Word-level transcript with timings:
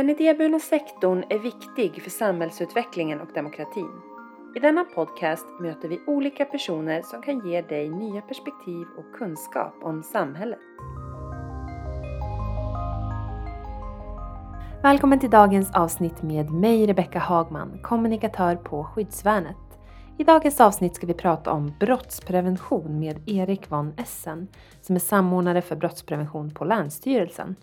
Den 0.00 0.10
idéburna 0.10 0.58
sektorn 0.58 1.24
är 1.28 1.38
viktig 1.38 2.02
för 2.02 2.10
samhällsutvecklingen 2.10 3.20
och 3.20 3.28
demokratin. 3.34 3.90
I 4.56 4.58
denna 4.58 4.84
podcast 4.84 5.46
möter 5.60 5.88
vi 5.88 6.00
olika 6.06 6.44
personer 6.44 7.02
som 7.02 7.22
kan 7.22 7.48
ge 7.48 7.62
dig 7.62 7.88
nya 7.88 8.20
perspektiv 8.20 8.86
och 8.98 9.18
kunskap 9.18 9.74
om 9.82 10.02
samhället. 10.02 10.58
Välkommen 14.82 15.18
till 15.18 15.30
dagens 15.30 15.74
avsnitt 15.74 16.22
med 16.22 16.50
mig 16.50 16.86
Rebecka 16.86 17.18
Hagman, 17.18 17.78
kommunikatör 17.82 18.56
på 18.56 18.84
Skyddsvärnet. 18.84 19.56
I 20.18 20.24
dagens 20.24 20.60
avsnitt 20.60 20.96
ska 20.96 21.06
vi 21.06 21.14
prata 21.14 21.52
om 21.52 21.72
brottsprevention 21.80 22.98
med 22.98 23.28
Erik 23.28 23.70
von 23.70 23.92
Essen 23.96 24.48
som 24.80 24.96
är 24.96 25.00
samordnare 25.00 25.62
för 25.62 25.76
brottsprevention 25.76 26.50
på 26.50 26.64
Länsstyrelsen. 26.64 27.56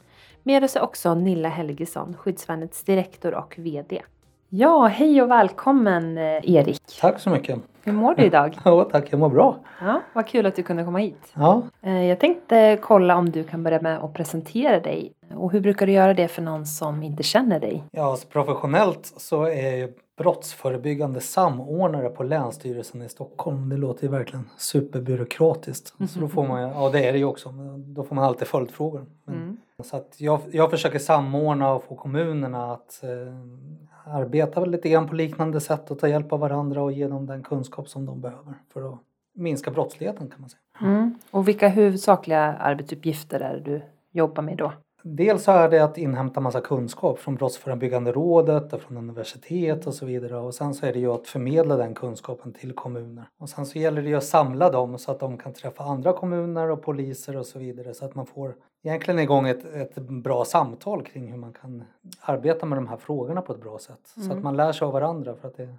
Med 0.48 0.64
oss 0.64 0.76
är 0.76 0.82
också 0.82 1.16
Nilla 1.16 1.50
Helgesson, 1.50 2.14
Skyddsvärnets 2.18 2.84
direktor 2.84 3.34
och 3.36 3.56
VD. 3.58 4.02
Ja, 4.50 4.86
hej 4.88 5.22
och 5.22 5.30
välkommen 5.32 6.18
eh, 6.18 6.24
Erik! 6.56 6.82
Tack 7.02 7.20
så 7.20 7.30
mycket! 7.30 7.60
Hur 7.84 7.92
mår 7.94 8.16
du 8.16 8.24
idag? 8.24 8.58
Ja, 8.66 8.84
tack, 8.92 9.08
jag 9.14 9.20
mår 9.20 9.30
bra. 9.30 9.58
Ja, 9.82 10.02
vad 10.14 10.28
kul 10.28 10.46
att 10.46 10.56
du 10.56 10.64
kunde 10.64 10.84
komma 10.84 10.98
hit. 11.00 11.34
Ja. 11.34 11.62
Eh, 11.82 12.06
Jag 12.06 12.20
tänkte 12.20 12.80
kolla 12.82 13.16
om 13.18 13.30
du 13.32 13.44
kan 13.44 13.64
börja 13.64 13.82
med 13.82 14.00
att 14.04 14.14
presentera 14.14 14.80
dig. 14.80 15.14
Och 15.36 15.52
hur 15.52 15.60
brukar 15.62 15.86
du 15.86 15.92
göra 15.94 16.14
det 16.14 16.28
för 16.28 16.42
någon 16.42 16.66
som 16.66 17.04
inte 17.04 17.24
känner 17.24 17.60
dig? 17.60 17.84
Ja, 17.92 18.04
alltså 18.12 18.28
professionellt 18.28 19.14
så 19.18 19.44
är 19.44 19.76
jag 19.78 19.90
brottsförebyggande 20.18 21.20
samordnare 21.22 22.10
på 22.10 22.24
Länsstyrelsen 22.24 23.02
i 23.02 23.10
Stockholm. 23.10 23.70
Det 23.70 23.78
låter 23.78 24.04
ju 24.04 24.10
verkligen 24.12 24.50
superbyråkratiskt. 24.58 25.94
Så 26.10 26.20
då 26.20 26.28
får 26.28 26.48
man, 26.48 26.62
ja 26.62 26.90
det 26.90 27.06
är 27.08 27.12
det 27.14 27.20
ju 27.20 27.26
också, 27.26 27.50
då 27.78 28.04
får 28.04 28.16
man 28.16 28.24
alltid 28.24 28.48
följdfrågor. 28.48 29.06
Men, 29.26 29.36
Mm. 29.36 29.58
Så 29.84 29.98
att 29.98 30.16
jag, 30.22 30.42
jag 30.52 30.72
försöker 30.72 31.00
samordna 31.00 31.74
och 31.74 31.84
få 31.84 31.96
kommunerna 31.96 32.72
att 32.72 33.04
eh, 33.04 34.14
arbeta 34.14 34.66
lite 34.66 34.90
grann 34.90 35.08
på 35.08 35.16
liknande 35.16 35.62
sätt 35.62 35.92
och 35.92 36.00
ta 36.00 36.08
hjälp 36.08 36.34
av 36.34 36.40
varandra 36.40 36.82
och 36.82 36.92
ge 36.92 37.08
dem 37.08 37.26
den 37.26 37.44
kunskap 37.44 37.90
som 37.90 38.06
de 38.06 38.22
behöver 38.22 38.54
för 38.74 38.94
att 38.94 39.00
minska 39.34 39.72
brottsligheten 39.72 40.30
kan 40.30 40.42
man 40.42 40.50
säga. 40.50 40.62
Mm. 40.82 41.16
Och 41.32 41.48
vilka 41.48 41.68
huvudsakliga 41.68 42.42
arbetsuppgifter 42.42 43.40
är 43.40 43.54
det 43.54 43.60
du 43.60 43.82
jobbar 44.12 44.44
med 44.44 44.58
då? 44.58 44.74
Dels 45.16 45.44
så 45.44 45.52
är 45.52 45.70
det 45.70 45.80
att 45.84 45.98
inhämta 45.98 46.40
massa 46.40 46.62
kunskap 46.62 47.20
från 47.20 47.36
Brottsförebyggande 47.36 48.12
rådet, 48.12 48.74
och 48.74 48.82
från 48.82 48.98
universitet 48.98 49.88
och 49.88 49.94
så 49.94 50.06
vidare. 50.06 50.38
Och 50.38 50.54
sen 50.54 50.74
så 50.74 50.86
är 50.86 50.94
det 50.94 51.00
ju 51.00 51.12
att 51.12 51.28
förmedla 51.28 51.78
den 51.78 51.94
kunskapen 51.94 52.54
till 52.54 52.74
kommuner. 52.74 53.26
Och 53.38 53.50
sen 53.50 53.66
så 53.66 53.80
gäller 53.80 54.02
det 54.02 54.10
ju 54.10 54.16
att 54.16 54.24
samla 54.24 54.70
dem 54.70 54.98
så 54.98 55.12
att 55.12 55.20
de 55.20 55.38
kan 55.38 55.54
träffa 55.54 55.84
andra 55.84 56.14
kommuner 56.14 56.70
och 56.70 56.82
poliser 56.82 57.38
och 57.38 57.46
så 57.46 57.60
vidare. 57.60 57.94
Så 57.94 58.06
att 58.06 58.16
man 58.16 58.26
får 58.26 58.56
egentligen 58.84 59.20
igång 59.20 59.48
ett, 59.48 59.66
ett 59.66 59.96
bra 59.96 60.46
samtal 60.46 61.04
kring 61.04 61.32
hur 61.32 61.38
man 61.38 61.54
kan 61.54 61.84
arbeta 62.22 62.66
med 62.66 62.78
de 62.78 62.88
här 62.88 62.98
frågorna 62.98 63.42
på 63.42 63.54
ett 63.54 63.62
bra 63.62 63.80
sätt. 63.80 64.02
Så 64.28 64.34
att 64.34 64.44
man 64.44 64.58
lär 64.58 64.72
sig 64.72 64.86
av 64.86 64.94
varandra 64.94 65.36
för 65.36 65.48
att 65.48 65.58
det, 65.58 65.76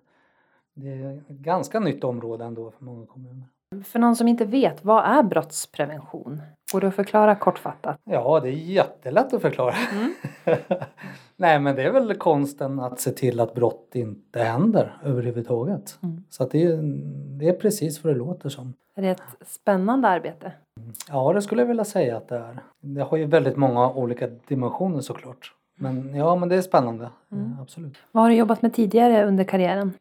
det 0.74 0.88
är 0.88 1.16
ett 1.16 1.28
ganska 1.28 1.80
nytt 1.80 2.04
område 2.04 2.44
ändå 2.44 2.70
för 2.70 2.84
många 2.84 3.06
kommuner. 3.06 3.44
För 3.84 3.98
någon 3.98 4.16
som 4.16 4.28
inte 4.28 4.44
vet, 4.44 4.84
vad 4.84 5.04
är 5.04 5.22
brottsprevention? 5.22 6.40
Går 6.72 6.80
det 6.80 6.88
att 6.88 6.94
förklara 6.94 7.34
kortfattat? 7.34 8.00
Ja, 8.04 8.40
det 8.40 8.48
är 8.48 8.52
jättelätt 8.52 9.34
att 9.34 9.42
förklara. 9.42 9.74
Nej, 11.36 11.60
men 11.60 11.76
det 11.76 11.82
är 11.82 11.90
väl 11.90 12.14
konsten 12.14 12.80
att 12.80 13.00
se 13.00 13.10
till 13.10 13.40
att 13.40 13.54
brott 13.54 13.90
inte 13.94 14.42
händer 14.42 14.98
överhuvudtaget. 15.04 15.98
Mm. 16.02 16.24
Så 16.30 16.42
att 16.42 16.50
det, 16.50 16.62
är, 16.62 16.78
det 17.38 17.48
är 17.48 17.52
precis 17.52 18.04
vad 18.04 18.14
det 18.14 18.18
låter 18.18 18.48
som. 18.48 18.74
Är 18.94 19.02
det 19.02 19.08
ett 19.08 19.22
spännande 19.46 20.08
arbete? 20.08 20.52
Ja, 21.08 21.32
det 21.32 21.42
skulle 21.42 21.62
jag 21.62 21.66
vilja 21.66 21.84
säga 21.84 22.16
att 22.16 22.28
det 22.28 22.36
är. 22.36 22.58
Det 22.80 23.00
har 23.00 23.16
ju 23.16 23.24
väldigt 23.24 23.56
många 23.56 23.90
olika 23.90 24.26
dimensioner 24.26 25.00
såklart. 25.00 25.54
Men 25.76 26.14
ja, 26.14 26.36
men 26.36 26.48
det 26.48 26.56
är 26.56 26.62
spännande. 26.62 27.10
Mm. 27.32 27.56
Absolut. 27.60 27.96
Vad 28.12 28.22
har 28.22 28.30
du 28.30 28.36
jobbat 28.36 28.62
med 28.62 28.74
tidigare 28.74 29.26
under 29.26 29.44
karriären? 29.44 29.92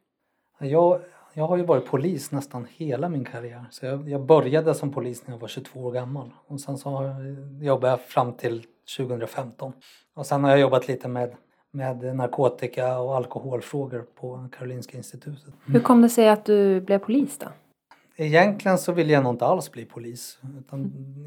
Jag, 0.60 1.00
jag 1.38 1.48
har 1.48 1.58
ju 1.58 1.64
varit 1.64 1.86
polis 1.86 2.32
nästan 2.32 2.68
hela 2.70 3.10
min 3.10 3.26
karriär. 3.26 3.66
Så 3.72 3.86
jag, 3.86 4.10
jag 4.10 4.26
började 4.26 4.74
som 4.74 4.92
polis 4.94 5.28
när 5.28 5.34
jag 5.34 5.40
var 5.40 5.48
22 5.48 5.80
år 5.80 5.92
gammal. 5.92 6.34
Och 6.48 6.62
sen 6.62 6.78
så 6.78 6.90
har 6.90 7.04
jag, 7.04 7.64
jobbade 7.64 7.94
jag 7.94 8.02
fram 8.02 8.34
till 8.34 8.66
2015. 8.98 9.74
Och 10.14 10.26
sen 10.26 10.44
har 10.44 10.52
jag 10.52 10.60
jobbat 10.60 10.88
lite 10.88 11.08
med, 11.08 11.36
med 11.72 12.16
narkotika 12.16 13.00
och 13.00 13.16
alkoholfrågor 13.16 14.06
på 14.20 14.50
Karolinska 14.58 14.98
institutet. 14.98 15.54
Hur 15.66 15.80
kom 15.80 16.02
det 16.02 16.10
sig 16.10 16.30
att 16.30 16.46
du 16.46 16.82
blev 16.82 17.00
polis 17.00 17.38
då? 17.38 17.48
Egentligen 18.16 18.78
så 18.78 18.92
ville 18.92 19.14
jag 19.14 19.24
nog 19.24 19.34
inte 19.34 19.46
alls 19.46 19.72
bli 19.72 19.86
polis. 19.86 20.40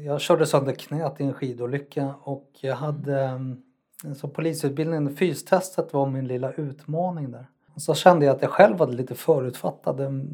Jag 0.05 0.21
körde 0.21 0.45
sönder 0.45 0.73
knät 0.73 1.21
i 1.21 1.23
en 1.23 1.33
skidolycka 1.33 2.13
och 2.21 2.49
jag 2.61 2.75
hade 2.75 3.21
mm, 3.23 3.61
så 4.15 4.27
polisutbildningen, 4.27 5.15
fystestet 5.15 5.93
var 5.93 6.09
min 6.09 6.27
lilla 6.27 6.51
utmaning 6.51 7.31
där. 7.31 7.45
Och 7.75 7.81
så 7.81 7.93
kände 7.93 8.25
jag 8.25 8.35
att 8.35 8.41
jag 8.41 8.51
själv 8.51 8.79
hade 8.79 8.91
lite 8.93 9.15
förutfattade 9.15 10.05
mm, 10.05 10.27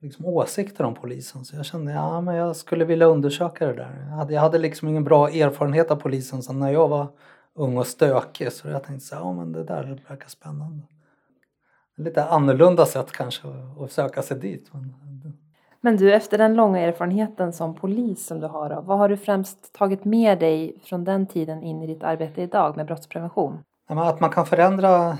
liksom, 0.00 0.26
åsikter 0.26 0.84
om 0.84 0.94
polisen. 0.94 1.44
Så 1.44 1.56
jag 1.56 1.64
kände 1.64 1.92
ja, 1.92 2.20
men 2.20 2.34
jag 2.34 2.56
skulle 2.56 2.84
vilja 2.84 3.06
undersöka 3.06 3.66
det 3.66 3.72
där. 3.72 4.06
Jag 4.10 4.16
hade, 4.16 4.34
jag 4.34 4.40
hade 4.40 4.58
liksom 4.58 4.88
ingen 4.88 5.04
bra 5.04 5.28
erfarenhet 5.28 5.90
av 5.90 5.96
polisen 5.96 6.42
så 6.42 6.52
när 6.52 6.72
jag 6.72 6.88
var 6.88 7.06
ung 7.54 7.78
och 7.78 7.86
stökig 7.86 8.52
så 8.52 8.68
jag 8.68 8.84
tänkte 8.84 9.06
så 9.06 9.14
ja 9.14 9.32
men 9.32 9.52
det 9.52 9.64
där 9.64 10.00
verkar 10.08 10.28
spännande. 10.28 10.82
Lite 11.96 12.24
annorlunda 12.24 12.86
sätt 12.86 13.12
kanske 13.12 13.48
att- 13.48 13.80
att 13.82 13.92
söka 13.92 14.22
sig 14.22 14.38
dit. 14.38 14.70
Men 14.72 14.94
Men 15.80 15.96
du, 15.96 16.12
efter 16.14 16.38
den 16.38 16.54
långa 16.54 16.78
erfarenheten 16.80 17.52
som 17.52 17.74
polis 17.74 18.26
som 18.26 18.40
du 18.40 18.46
har, 18.46 18.68
då, 18.70 18.80
vad 18.80 18.98
har 18.98 19.08
du 19.08 19.16
främst 19.16 19.72
tagit 19.74 20.04
med 20.04 20.38
dig 20.40 20.76
från 20.84 21.04
den 21.04 21.26
tiden 21.26 21.62
in 21.62 21.82
i 21.82 21.86
ditt 21.86 22.02
arbete 22.02 22.42
idag 22.42 22.76
med 22.76 22.86
brottsprevention? 22.86 23.58
Att 23.86 24.20
man 24.20 24.30
kan 24.30 24.46
förändra 24.46 25.08
eh, 25.08 25.16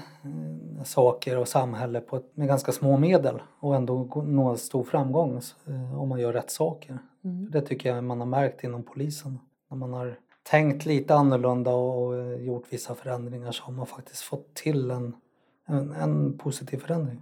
saker 0.85 1.39
och 1.39 1.49
samhälle 1.49 2.01
på 2.01 2.17
ett, 2.17 2.37
med 2.37 2.49
ganska 2.49 2.73
små 2.73 2.97
medel 2.99 3.43
och 3.61 3.75
ändå 3.75 4.25
nå 4.27 4.57
stor 4.57 4.85
framgång 4.85 5.41
eh, 5.67 6.01
om 6.01 6.09
man 6.09 6.21
gör 6.21 6.33
rätt 6.33 6.51
saker. 6.51 6.99
Mm. 7.25 7.51
Det 7.51 7.61
tycker 7.61 7.95
jag 7.95 8.05
man 8.05 8.21
har 8.21 8.27
märkt 8.27 8.65
inom 8.65 8.83
polisen. 8.83 9.39
När 9.71 9.77
man 9.77 9.93
har 9.93 10.17
tänkt 10.51 10.87
lite 10.87 11.15
annorlunda 11.15 11.71
och, 11.71 12.03
och 12.03 12.17
eh, 12.17 12.43
gjort 12.43 12.65
vissa 12.71 12.95
förändringar 12.95 13.53
så 13.53 13.65
har 13.65 13.73
man 13.73 13.87
faktiskt 13.87 14.23
fått 14.23 14.55
till 14.55 14.91
en, 14.91 15.17
en, 15.67 15.93
en 15.93 16.39
positiv 16.39 16.79
förändring. 16.79 17.21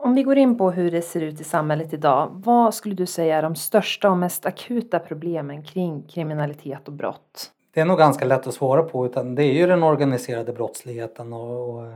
Om 0.00 0.14
vi 0.14 0.22
går 0.22 0.38
in 0.38 0.58
på 0.58 0.70
hur 0.70 0.90
det 0.90 1.02
ser 1.02 1.20
ut 1.20 1.40
i 1.40 1.44
samhället 1.44 1.92
idag, 1.92 2.30
vad 2.44 2.74
skulle 2.74 2.94
du 2.94 3.06
säga 3.06 3.36
är 3.38 3.42
de 3.42 3.54
största 3.54 4.10
och 4.10 4.16
mest 4.16 4.46
akuta 4.46 4.98
problemen 4.98 5.62
kring 5.62 6.02
kriminalitet 6.02 6.88
och 6.88 6.94
brott? 6.94 7.52
Det 7.74 7.80
är 7.80 7.84
nog 7.84 7.98
ganska 7.98 8.24
lätt 8.24 8.46
att 8.46 8.54
svara 8.54 8.82
på 8.82 9.06
utan 9.06 9.34
det 9.34 9.42
är 9.42 9.52
ju 9.52 9.66
den 9.66 9.82
organiserade 9.82 10.52
brottsligheten 10.52 11.32
och, 11.32 11.74
och 11.74 11.86
eh, 11.86 11.92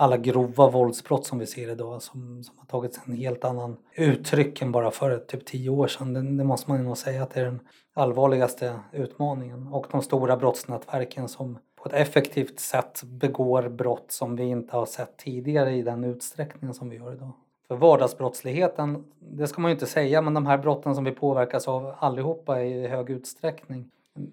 alla 0.00 0.16
grova 0.16 0.70
våldsbrott 0.70 1.26
som 1.26 1.38
vi 1.38 1.46
ser 1.46 1.70
idag 1.70 2.02
som, 2.02 2.44
som 2.44 2.58
har 2.58 2.66
tagit 2.66 3.00
en 3.04 3.14
helt 3.14 3.44
annan 3.44 3.76
uttryck 3.94 4.62
än 4.62 4.72
bara 4.72 4.90
för 4.90 5.18
typ 5.18 5.46
tio 5.46 5.70
år 5.70 5.86
sedan. 5.86 6.12
Det, 6.12 6.22
det 6.22 6.44
måste 6.44 6.70
man 6.70 6.78
ju 6.78 6.84
nog 6.84 6.98
säga 6.98 7.22
att 7.22 7.30
det 7.30 7.40
är 7.40 7.44
den 7.44 7.60
allvarligaste 7.94 8.80
utmaningen. 8.92 9.66
Och 9.66 9.86
de 9.90 10.02
stora 10.02 10.36
brottsnätverken 10.36 11.28
som 11.28 11.58
på 11.76 11.88
ett 11.88 11.94
effektivt 11.94 12.60
sätt 12.60 13.02
begår 13.04 13.68
brott 13.68 14.06
som 14.08 14.36
vi 14.36 14.42
inte 14.42 14.76
har 14.76 14.86
sett 14.86 15.16
tidigare 15.16 15.72
i 15.72 15.82
den 15.82 16.04
utsträckning 16.04 16.74
som 16.74 16.88
vi 16.88 16.96
gör 16.96 17.12
idag. 17.12 17.32
För 17.68 17.76
vardagsbrottsligheten, 17.76 19.04
det 19.18 19.46
ska 19.46 19.60
man 19.60 19.70
ju 19.70 19.74
inte 19.74 19.86
säga, 19.86 20.22
men 20.22 20.34
de 20.34 20.46
här 20.46 20.58
brotten 20.58 20.94
som 20.94 21.04
vi 21.04 21.10
påverkas 21.10 21.68
av 21.68 21.94
allihopa 21.98 22.62
i 22.62 22.86
hög 22.88 23.10
utsträckning 23.10 23.90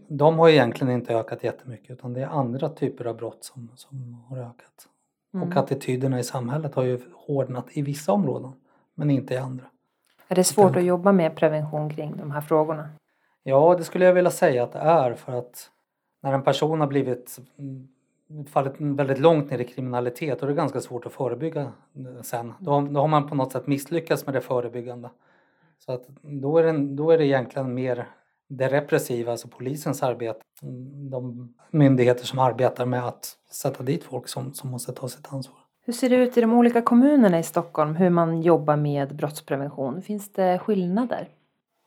de 0.07 0.39
har 0.39 0.49
egentligen 0.49 0.93
inte 0.93 1.15
ökat 1.15 1.43
jättemycket 1.43 1.91
utan 1.91 2.13
det 2.13 2.21
är 2.21 2.27
andra 2.27 2.69
typer 2.69 3.05
av 3.05 3.17
brott 3.17 3.43
som, 3.43 3.71
som 3.75 4.23
har 4.29 4.37
ökat. 4.37 4.87
Mm. 5.33 5.47
Och 5.47 5.55
attityderna 5.55 6.19
i 6.19 6.23
samhället 6.23 6.75
har 6.75 6.83
ju 6.83 6.99
hårdnat 7.13 7.65
i 7.69 7.81
vissa 7.81 8.11
områden 8.11 8.51
men 8.95 9.09
inte 9.09 9.33
i 9.33 9.37
andra. 9.37 9.65
Är 10.27 10.35
det 10.35 10.43
svårt 10.43 10.75
att 10.75 10.83
jobba 10.83 11.11
med 11.11 11.35
prevention 11.35 11.89
kring 11.89 12.17
de 12.17 12.31
här 12.31 12.41
frågorna? 12.41 12.89
Ja, 13.43 13.75
det 13.77 13.83
skulle 13.83 14.05
jag 14.05 14.13
vilja 14.13 14.31
säga 14.31 14.63
att 14.63 14.71
det 14.71 14.79
är 14.79 15.13
för 15.13 15.31
att 15.31 15.69
när 16.21 16.33
en 16.33 16.43
person 16.43 16.79
har 16.79 16.87
blivit 16.87 17.37
mm, 17.59 17.87
fallit 18.45 18.73
väldigt 18.77 19.19
långt 19.19 19.51
ner 19.51 19.59
i 19.59 19.63
kriminalitet 19.63 20.43
är 20.43 20.47
det 20.47 20.53
ganska 20.53 20.81
svårt 20.81 21.05
att 21.05 21.13
förebygga 21.13 21.61
eh, 21.61 22.21
sen. 22.23 22.53
Då, 22.59 22.81
då 22.81 22.99
har 22.99 23.07
man 23.07 23.29
på 23.29 23.35
något 23.35 23.51
sätt 23.51 23.67
misslyckats 23.67 24.25
med 24.25 24.35
det 24.35 24.41
förebyggande. 24.41 25.09
Så 25.79 25.91
att 25.91 26.07
då, 26.21 26.57
är 26.57 26.63
det, 26.63 26.95
då 26.95 27.11
är 27.11 27.17
det 27.17 27.25
egentligen 27.25 27.73
mer 27.73 28.07
det 28.47 28.67
repressiva, 28.67 29.31
alltså 29.31 29.47
polisens 29.47 30.03
arbete. 30.03 30.39
Mm, 30.63 31.09
De 31.09 31.53
myndigheter 31.71 32.25
som 32.25 32.39
arbetar 32.39 32.85
med 32.85 33.07
att 33.07 33.37
sätta 33.51 33.83
dit 33.83 34.03
folk 34.03 34.27
som, 34.27 34.53
som 34.53 34.69
måste 34.69 34.91
ta 34.91 35.07
sitt 35.07 35.33
ansvar. 35.33 35.57
Hur 35.85 35.93
ser 35.93 36.09
det 36.09 36.15
ut 36.15 36.37
i 36.37 36.41
de 36.41 36.53
olika 36.53 36.81
kommunerna 36.81 37.39
i 37.39 37.43
Stockholm, 37.43 37.95
hur 37.95 38.09
man 38.09 38.41
jobbar 38.41 38.75
med 38.75 39.15
brottsprevention? 39.15 40.01
Finns 40.01 40.31
det 40.33 40.59
skillnader? 40.59 41.29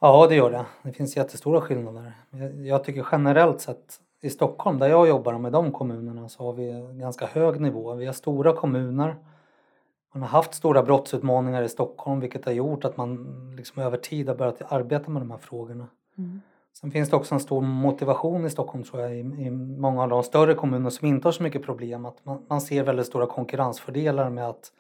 Ja, 0.00 0.26
det 0.28 0.34
gör 0.34 0.50
det. 0.50 0.64
Det 0.82 0.92
finns 0.92 1.16
jättestora 1.16 1.60
skillnader. 1.60 2.12
Jag, 2.64 2.84
tycker 2.84 3.06
generellt 3.12 3.60
sett 3.60 4.00
i 4.22 4.30
Stockholm, 4.30 4.78
där 4.78 4.88
jag 4.88 5.08
jobbar 5.08 5.38
med 5.38 5.52
de 5.52 5.72
kommunerna, 5.72 6.28
så 6.28 6.44
har 6.44 6.52
vi 6.52 6.70
en 6.70 6.98
ganska 6.98 7.26
hög 7.26 7.60
nivå. 7.60 7.94
Vi 7.94 8.06
har 8.06 8.12
stora 8.12 8.52
kommuner. 8.52 9.16
Man 10.14 10.22
har 10.22 10.28
haft 10.28 10.54
stora 10.54 10.82
brottsutmaningar 10.82 11.62
i 11.62 11.68
Stockholm 11.68 12.20
vilket 12.20 12.44
har 12.44 12.52
gjort 12.52 12.84
att 12.84 12.96
man 12.96 13.26
liksom 13.56 13.82
över 13.82 13.96
tid 13.96 14.28
har 14.28 14.34
börjat 14.34 14.72
arbeta 14.72 15.10
med 15.10 15.22
de 15.22 15.30
här 15.30 15.38
frågorna. 15.38 15.86
Sen 16.81 16.91
finns 16.91 17.11
det 17.11 17.17
också 17.17 17.35
en 17.35 17.41
stor 17.41 17.62
motivation 17.62 18.47
i 18.47 18.50
Stockholm 18.50 18.85
tror 18.85 19.03
jag 19.03 19.17
i, 19.17 19.19
i 19.19 19.50
många 19.50 20.03
av 20.03 20.09
de 20.09 20.23
större 20.23 20.55
kommuner 20.55 20.91
som 20.91 21.09
inte 21.09 21.29
har 21.29 21.32
så 21.32 21.43
mycket 21.43 21.62
problem. 21.62 22.06
Att 22.06 22.25
man, 22.25 22.47
man 22.49 22.61
ser 22.61 22.85
väldigt 22.85 23.06
stora 23.06 23.27
konkurrensfördelar 23.27 24.31
med 24.31 24.49
att 24.49 24.73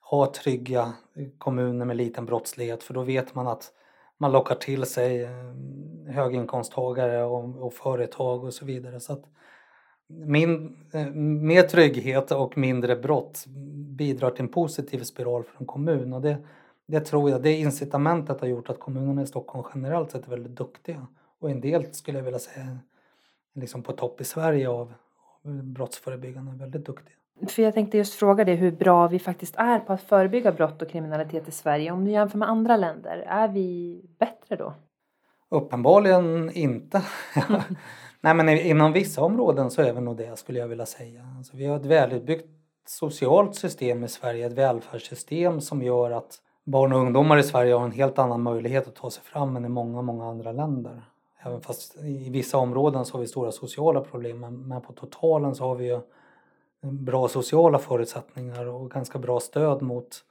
ha 0.00 0.32
trygga 0.32 0.92
kommuner 1.38 1.84
med 1.84 1.96
liten 1.96 2.26
brottslighet 2.26 2.82
för 2.82 2.94
då 2.94 3.02
vet 3.02 3.34
man 3.34 3.46
att 3.46 3.72
man 4.18 4.32
lockar 4.32 4.54
till 4.54 4.86
sig 4.86 5.22
eh, 5.22 5.30
höginkomsttagare 6.14 7.24
och, 7.24 7.66
och 7.66 7.74
företag 7.74 8.44
och 8.44 8.54
så 8.54 8.64
vidare. 8.64 9.00
Så 9.00 9.12
att 9.12 9.24
min, 10.08 10.76
eh, 10.92 11.06
mer 11.14 11.62
trygghet 11.62 12.30
och 12.30 12.58
mindre 12.58 12.96
brott 12.96 13.44
bidrar 13.96 14.30
till 14.30 14.42
en 14.42 14.48
positiv 14.48 15.02
spiral 15.02 15.44
för 15.44 15.60
en 15.60 15.66
kommun. 15.66 16.12
Och 16.12 16.20
det, 16.20 16.36
det 16.86 17.00
tror 17.00 17.30
jag, 17.30 17.42
det 17.42 17.52
incitamentet 17.52 18.40
har 18.40 18.48
gjort 18.48 18.70
att 18.70 18.80
kommunerna 18.80 19.22
i 19.22 19.26
Stockholm 19.26 19.66
generellt 19.74 20.10
sett 20.10 20.26
är 20.26 20.30
väldigt 20.30 20.56
duktiga. 20.56 21.06
Och 21.44 21.50
en 21.50 21.60
del 21.60 21.94
skulle 21.94 22.18
jag 22.18 22.24
vilja 22.24 22.38
säga 22.38 22.78
liksom 23.54 23.82
på 23.82 23.92
topp 23.92 24.20
i 24.20 24.24
Sverige 24.24 24.68
av 24.68 24.92
brottsförebyggande 25.62 26.52
är 26.52 26.56
väldigt 26.56 26.86
duktiga. 26.86 27.16
För 27.48 27.62
jag 27.62 27.74
tänkte 27.74 27.98
just 27.98 28.14
fråga 28.14 28.44
dig 28.44 28.54
hur 28.54 28.72
bra 28.72 29.08
vi 29.08 29.18
faktiskt 29.18 29.56
är 29.56 29.78
på 29.78 29.92
att 29.92 30.02
förebygga 30.02 30.52
brott 30.52 30.82
och 30.82 30.88
kriminalitet 30.88 31.48
i 31.48 31.50
Sverige. 31.50 31.90
Om 31.90 32.04
du 32.04 32.10
jämför 32.10 32.38
med 32.38 32.48
andra 32.48 32.76
länder, 32.76 33.24
är 33.28 33.48
vi 33.48 34.00
bättre 34.18 34.56
då? 34.56 34.74
Uppenbarligen 35.48 36.50
inte. 36.50 37.02
Nej 38.20 38.34
men 38.34 38.48
inom 38.48 38.92
vissa 38.92 39.22
områden 39.22 39.70
så 39.70 39.82
är 39.82 39.92
vi 39.92 40.00
nog 40.00 40.16
det 40.16 40.38
skulle 40.38 40.58
jag 40.58 40.68
vilja 40.68 40.86
säga. 40.86 41.26
Alltså, 41.36 41.56
vi 41.56 41.66
har 41.66 41.76
ett 41.76 41.86
välutbyggt 41.86 42.48
socialt 42.86 43.54
system 43.54 44.04
i 44.04 44.08
Sverige, 44.08 44.46
ett 44.46 44.52
välfärdssystem 44.52 45.60
som 45.60 45.82
gör 45.82 46.10
att 46.10 46.38
barn 46.64 46.92
och 46.92 47.00
ungdomar 47.00 47.38
i 47.38 47.42
Sverige 47.42 47.74
har 47.74 47.84
en 47.84 47.92
helt 47.92 48.18
annan 48.18 48.42
möjlighet 48.42 48.88
att 48.88 48.94
ta 48.94 49.10
sig 49.10 49.22
fram 49.22 49.56
än 49.56 49.64
i 49.64 49.68
många, 49.68 50.02
många 50.02 50.24
andra 50.24 50.52
länder. 50.52 51.02
Även 51.46 51.60
fast 51.60 51.96
i 51.96 52.30
vissa 52.30 52.58
områden 52.58 53.04
så 53.04 53.12
har 53.12 53.20
vi 53.20 53.26
stora 53.26 53.52
sociala 53.52 54.00
problem 54.00 54.40
men 54.40 54.80
på 54.80 54.92
totalen 54.92 55.54
så 55.54 55.64
har 55.64 55.74
vi 55.74 55.86
ju 55.86 56.00
bra 56.80 57.28
sociala 57.28 57.78
förutsättningar 57.78 58.66
och 58.66 58.90
ganska 58.90 59.18
bra 59.18 59.40
stöd 59.40 59.82
mot, 59.82 60.24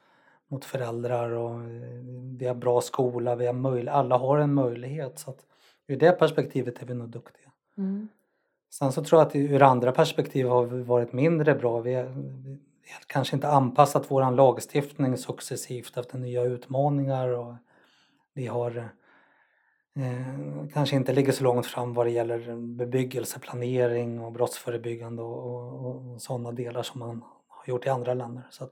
mot 0.48 0.66
föräldrar 0.66 1.30
och 1.30 1.62
vi 2.40 2.46
har 2.48 2.56
bra 2.56 2.82
skola, 2.82 3.36
vi 3.36 3.46
har 3.46 3.54
möj, 3.54 3.90
alla 3.90 4.18
har 4.18 4.38
en 4.38 4.54
möjlighet. 4.54 5.20
Så 5.20 5.30
att 5.30 5.46
ur 5.88 5.98
det 5.98 6.12
perspektivet 6.12 6.82
är 6.82 6.86
vi 6.86 6.94
nog 6.94 7.10
duktiga. 7.10 7.52
Mm. 7.78 8.08
Sen 8.70 8.92
så 8.92 9.04
tror 9.04 9.22
jag 9.22 9.28
att 9.28 9.36
ur 9.36 9.62
andra 9.62 9.92
perspektiv 9.92 10.48
har 10.48 10.66
vi 10.66 10.84
varit 10.84 11.14
mindre 11.14 11.56
bra. 11.56 11.80
Vi, 11.80 11.94
har, 11.94 12.04
vi 12.84 12.92
har 12.92 13.04
kanske 13.08 13.36
inte 13.36 13.48
anpassat 13.48 14.12
vår 14.12 14.32
lagstiftning 14.32 15.18
successivt 15.18 15.98
efter 15.98 16.18
nya 16.18 16.44
utmaningar 16.44 17.28
och 17.28 17.56
vi 18.34 18.48
har 18.48 18.90
eh, 19.96 20.68
kanske 20.74 20.96
inte 20.96 21.14
ligger 21.14 21.32
så 21.32 21.44
långt 21.44 21.66
fram 21.66 21.94
vad 21.94 22.06
det 22.06 22.12
gäller 22.12 22.56
bebyggelseplanering 22.56 24.20
och 24.20 24.32
brottsförebyggande 24.32 25.22
och, 25.22 25.86
och, 25.86 26.14
och 26.14 26.22
sådana 26.22 26.52
delar 26.52 26.84
som 26.84 27.00
man 27.00 27.24
har 27.48 27.74
gjort 27.74 27.86
i 27.86 27.90
andra 27.90 28.14
länder. 28.14 28.44
Så 28.50 28.68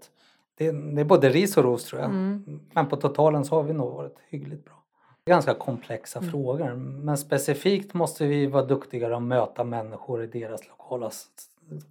det, 0.56 0.72
det, 0.72 1.02
är 1.02 1.06
både 1.06 1.30
ris 1.30 1.58
och 1.58 1.64
ros 1.64 1.86
tror 1.86 2.02
jag. 2.02 2.10
Mm. 2.10 2.60
Men 2.74 2.88
på 2.88 2.96
totalen 2.96 3.46
så 3.46 3.56
har 3.56 3.64
vi 3.64 3.74
nog 3.74 3.94
varit 3.94 4.18
hyggligt 4.30 4.66
bra 4.66 4.82
ganska 5.26 5.54
komplexa 5.54 6.20
mm. 6.20 6.32
frågor. 6.32 6.74
Men 6.76 7.18
specifikt 7.18 7.94
måste 7.94 8.26
vi 8.26 8.46
vara 8.46 8.66
duktigare 8.66 9.16
att 9.16 9.24
möta 9.24 9.64
människor 9.64 10.24
i 10.24 10.28
deras 10.28 10.68
lokala 10.68 11.12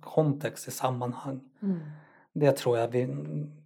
kontext 0.00 0.68
i 0.68 0.70
sammanhang. 0.70 1.40
Mm. 1.62 1.80
Det 2.32 2.52
tror 2.52 2.78
jag 2.78 2.88
vi, 2.88 3.06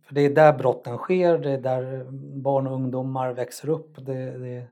för 0.03 0.15
det 0.15 0.21
är 0.21 0.31
där 0.31 0.53
brotten 0.53 0.99
sker, 0.99 1.39
det 1.39 1.51
är 1.51 1.61
där 1.61 2.07
barn 2.37 2.67
och 2.67 2.75
ungdomar 2.75 3.33
växer 3.33 3.69
upp. 3.69 4.07
Det, 4.07 4.39
det, 4.39 4.67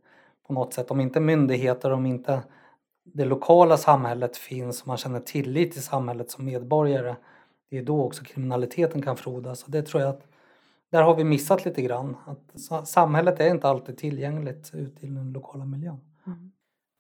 på 0.55 0.61
något 0.61 0.75
sätt, 0.75 0.91
om 0.91 1.01
inte 1.01 1.21
myndigheter, 1.21 1.91
om 1.91 2.07
inte 2.07 2.43
det 3.05 3.25
lokala 3.25 3.77
samhället 3.77 4.37
finns 4.37 4.83
och 4.83 4.89
man 4.89 4.97
känner 4.97 5.21
tillit 5.21 5.73
till 5.73 5.83
samhället 5.83 6.31
som 6.31 6.45
medborgare, 6.45 7.17
det 7.71 7.79
är 7.79 7.83
då 7.83 8.05
också 8.05 8.25
kriminaliteten 8.25 9.03
kan 9.03 9.17
frodas. 9.17 9.63
Och 9.65 9.71
det 9.71 9.83
tror 9.83 10.03
jag 10.03 10.11
att 10.11 10.27
där 10.91 11.03
har 11.03 11.15
vi 11.15 11.25
missat 11.25 11.65
lite 11.65 11.83
grann. 11.83 12.17
Att 12.27 12.89
samhället 12.89 13.41
är 13.41 13.51
inte 13.51 13.69
alltid 13.69 13.99
tillgängligt 13.99 14.71
ute 14.75 15.07
i 15.07 15.09
den 15.09 15.33
lokala 15.33 15.65
miljön. 15.65 16.01
Mm. 16.27 16.53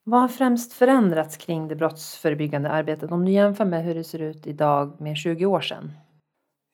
Vad 0.05 0.21
har 0.21 0.29
främst 0.29 0.73
förändrats 0.73 1.37
kring 1.37 1.69
det 1.69 1.77
brottsförebyggande 1.77 2.71
arbetet 2.71 3.13
om 3.13 3.25
du 3.25 3.33
jämför 3.33 3.65
med 3.65 3.85
hur 3.85 3.95
det 3.95 4.05
ser 4.05 4.19
ut 4.19 4.47
idag 4.47 5.01
med 5.01 5.17
20 5.17 5.47
år 5.47 5.61
sedan? 5.61 5.93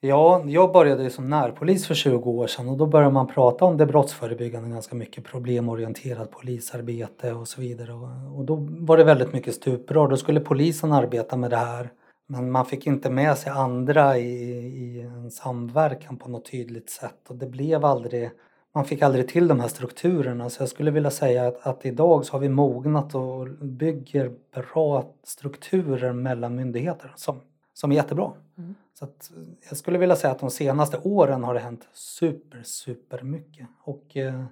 Ja, 0.01 0.43
jag 0.45 0.73
började 0.73 1.03
ju 1.03 1.09
som 1.09 1.29
närpolis 1.29 1.87
för 1.87 1.93
20 1.93 2.29
år 2.29 2.47
sedan 2.47 2.69
och 2.69 2.77
då 2.77 2.85
började 2.85 3.13
man 3.13 3.27
prata 3.27 3.65
om 3.65 3.77
det 3.77 3.85
brottsförebyggande 3.85 4.69
ganska 4.69 4.95
mycket, 4.95 5.23
problemorienterat 5.23 6.31
polisarbete 6.31 7.33
och 7.33 7.47
så 7.47 7.61
vidare. 7.61 7.93
Och 8.35 8.45
då 8.45 8.55
var 8.69 8.97
det 8.97 9.03
väldigt 9.03 9.33
mycket 9.33 9.55
stuprör. 9.55 10.07
Då 10.07 10.17
skulle 10.17 10.39
polisen 10.39 10.91
arbeta 10.91 11.37
med 11.37 11.49
det 11.49 11.57
här 11.57 11.89
men 12.27 12.51
man 12.51 12.65
fick 12.65 12.87
inte 12.87 13.09
med 13.09 13.37
sig 13.37 13.51
andra 13.51 14.17
i, 14.17 14.51
i 14.59 15.01
en 15.01 15.31
samverkan 15.31 16.17
på 16.17 16.29
något 16.29 16.51
tydligt 16.51 16.89
sätt 16.89 17.29
och 17.29 17.35
det 17.35 17.47
blev 17.47 17.85
aldrig 17.85 18.31
man 18.75 18.85
fick 18.85 19.01
aldrig 19.01 19.27
till 19.27 19.47
de 19.47 19.59
här 19.59 19.67
strukturerna 19.67 20.49
så 20.49 20.61
jag 20.61 20.69
skulle 20.69 20.91
vilja 20.91 21.11
säga 21.11 21.47
att, 21.47 21.67
att 21.67 21.85
idag 21.85 22.25
så 22.25 22.31
har 22.33 22.39
vi 22.39 22.49
mognat 22.49 23.15
och 23.15 23.47
bygger 23.61 24.31
bra 24.55 25.05
strukturer 25.23 26.13
mellan 26.13 26.55
myndigheter 26.55 27.13
som, 27.15 27.41
som 27.79 27.91
är 27.91 27.95
jättebra. 27.95 28.31
Mm. 28.57 28.75
Så 28.93 29.05
att 29.05 29.31
jag 29.69 29.77
skulle 29.77 29.97
vilja 29.97 30.15
säga 30.15 30.31
att 30.31 30.39
de 30.39 30.51
senaste 30.51 30.97
åren 30.97 31.43
har 31.43 31.53
det 31.53 31.59
hänt 31.59 31.87
super, 31.93 32.63
super 32.63 33.21
mycket. 33.21 33.67
Och 33.83 34.17
eh, 34.17 34.43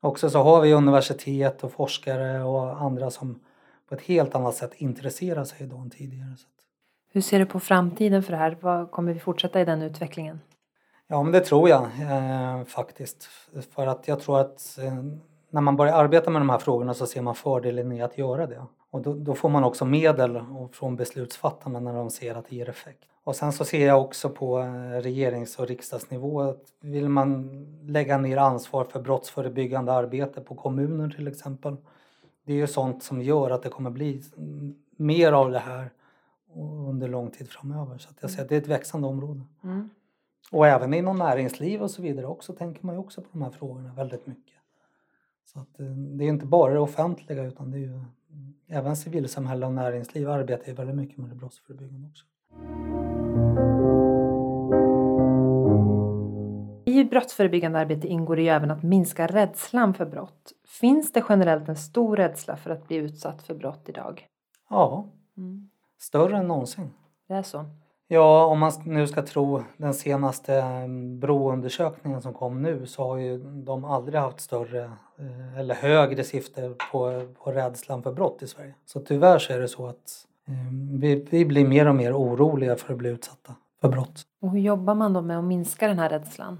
också 0.00 0.30
så 0.30 0.42
har 0.42 0.60
vi 0.60 0.72
universitet 0.72 1.64
och 1.64 1.72
forskare 1.72 2.42
och 2.42 2.82
andra 2.82 3.10
som 3.10 3.40
på 3.88 3.94
ett 3.94 4.00
helt 4.00 4.34
annat 4.34 4.54
sätt 4.54 4.74
intresserar 4.74 5.44
sig 5.44 5.66
idag 5.66 5.80
än 5.80 5.90
tidigare. 5.90 6.36
Så 6.36 6.46
hur 7.12 7.20
ser 7.20 7.38
du 7.38 7.46
på 7.46 7.60
framtiden 7.60 8.22
för 8.22 8.32
det 8.32 8.38
här? 8.38 8.58
Vad 8.60 8.90
kommer 8.90 9.12
vi 9.12 9.20
fortsätta 9.20 9.60
i 9.60 9.64
den 9.64 9.82
utvecklingen? 9.82 10.40
Ja, 11.06 11.22
men 11.22 11.32
det 11.32 11.40
tror 11.40 11.68
jag 11.68 11.82
eh, 11.82 12.64
faktiskt. 12.64 13.28
För 13.74 13.86
att 13.86 14.08
jag 14.08 14.20
tror 14.20 14.40
att 14.40 14.78
eh, 14.78 14.94
när 15.50 15.60
man 15.60 15.76
börjar 15.76 15.94
arbeta 15.94 16.30
med 16.30 16.40
de 16.40 16.50
här 16.50 16.58
frågorna 16.58 16.94
så 16.94 17.06
ser 17.06 17.22
man 17.22 17.34
fördelen 17.34 17.92
i 17.92 18.02
att 18.02 18.18
göra 18.18 18.46
det. 18.46 18.66
Och 18.92 19.02
då, 19.02 19.14
då 19.14 19.34
får 19.34 19.48
man 19.48 19.64
också 19.64 19.84
medel 19.84 20.40
från 20.72 20.96
beslutsfattarna 20.96 21.80
när 21.80 21.94
de 21.94 22.10
ser 22.10 22.34
att 22.34 22.48
det 22.48 22.56
ger 22.56 22.68
effekt. 22.68 23.04
Och 23.24 23.36
sen 23.36 23.52
så 23.52 23.64
ser 23.64 23.86
jag 23.86 24.00
också 24.00 24.30
på 24.30 24.60
eh, 24.60 25.00
regerings 25.00 25.58
och 25.58 25.68
riksdagsnivå 25.68 26.40
att 26.40 26.64
vill 26.80 27.08
man 27.08 27.48
lägga 27.82 28.18
ner 28.18 28.36
ansvar 28.36 28.84
för 28.84 29.00
brottsförebyggande 29.00 29.92
arbete 29.92 30.40
på 30.40 30.54
kommuner 30.54 31.10
till 31.10 31.28
exempel. 31.28 31.76
Det 32.44 32.52
är 32.52 32.56
ju 32.56 32.66
sånt 32.66 33.02
som 33.02 33.22
gör 33.22 33.50
att 33.50 33.62
det 33.62 33.68
kommer 33.68 33.90
bli 33.90 34.22
mer 34.96 35.32
av 35.32 35.50
det 35.50 35.58
här 35.58 35.90
under 36.88 37.08
lång 37.08 37.30
tid 37.30 37.50
framöver. 37.50 37.98
Så 37.98 38.08
jag 38.20 38.30
ser 38.30 38.42
att 38.42 38.48
det 38.48 38.56
är 38.56 38.60
ett 38.60 38.66
växande 38.66 39.08
område. 39.08 39.40
Mm. 39.64 39.90
Och 40.50 40.66
även 40.66 40.94
inom 40.94 41.16
näringsliv 41.16 41.82
och 41.82 41.90
så 41.90 42.02
vidare 42.02 42.26
också 42.26 42.52
tänker 42.52 42.86
man 42.86 42.94
ju 42.94 43.00
också 43.00 43.20
på 43.20 43.28
de 43.32 43.42
här 43.42 43.50
frågorna 43.50 43.92
väldigt 43.94 44.26
mycket. 44.26 44.56
Så 45.44 45.60
att 45.60 45.80
eh, 45.80 45.86
det 45.86 46.24
är 46.24 46.28
inte 46.28 46.46
bara 46.46 46.72
det 46.72 46.80
offentliga 46.80 47.42
utan 47.42 47.70
det 47.70 47.76
är 47.76 47.80
ju 47.80 48.00
även 48.68 48.96
civilsamhälle 48.96 49.66
och 49.66 49.72
näringsliv 49.72 50.30
arbetar 50.30 50.66
ju 50.66 50.74
väldigt 50.74 50.96
mycket 50.96 51.18
med 51.18 51.30
det 51.30 51.34
brottsförebyggande 51.34 52.08
också. 52.08 52.24
I 56.84 57.04
brottsförebyggande 57.04 57.78
arbete 57.78 58.08
ingår 58.08 58.36
det 58.36 58.42
ju 58.42 58.48
även 58.48 58.70
att 58.70 58.82
minska 58.82 59.26
rädslan 59.26 59.94
för 59.94 60.06
brott. 60.06 60.52
Finns 60.80 61.12
det 61.12 61.24
generellt 61.28 61.68
en 61.68 61.76
stor 61.76 62.16
rädsla 62.16 62.56
för 62.56 62.70
att 62.70 62.88
bli 62.88 62.96
utsatt 62.96 63.42
för 63.42 63.54
brott 63.54 63.88
idag? 63.88 64.26
Ja, 64.70 65.08
mm. 65.36 65.70
Större 65.98 66.36
än 66.36 66.48
någonsin. 66.48 66.90
Det 67.28 67.34
är 67.34 67.42
så? 67.42 67.64
Ja, 68.12 68.44
om 68.44 68.58
man 68.58 68.72
nu 68.84 69.06
ska 69.06 69.22
tro 69.22 69.62
den 69.76 69.94
senaste 69.94 70.54
mm, 70.54 71.20
broundersökningen 71.20 72.22
som 72.22 72.34
kom 72.34 72.62
nu 72.62 72.86
så 72.86 73.04
har 73.04 73.16
ju 73.16 73.38
de 73.38 73.84
aldrig 73.84 74.20
haft 74.20 74.40
större 74.40 74.84
eh, 75.18 75.58
eller 75.58 75.74
högre 75.74 76.24
siffror 76.24 76.74
på, 76.92 77.26
på 77.44 77.52
rädslan 77.52 78.02
för 78.02 78.12
brott 78.12 78.42
i 78.42 78.46
Sverige. 78.46 78.74
Så 78.86 79.00
tyvärr 79.00 79.38
så 79.38 79.52
är 79.52 79.58
det 79.58 79.68
så 79.68 79.86
att 79.86 80.26
mm, 80.48 81.00
vi, 81.00 81.26
vi 81.30 81.44
blir 81.44 81.68
mer 81.68 81.88
och 81.88 81.94
mer 81.94 82.12
oroliga 82.12 82.76
för 82.76 82.92
att 82.92 82.98
bli 82.98 83.10
utsatta 83.10 83.54
för 83.80 83.88
brott. 83.88 84.22
Och 84.42 84.50
hur 84.50 84.60
jobbar 84.60 84.94
man 84.94 85.12
då 85.12 85.22
med 85.22 85.38
att 85.38 85.44
minska 85.44 85.88
den 85.88 85.98
här 85.98 86.08
rädslan? 86.08 86.58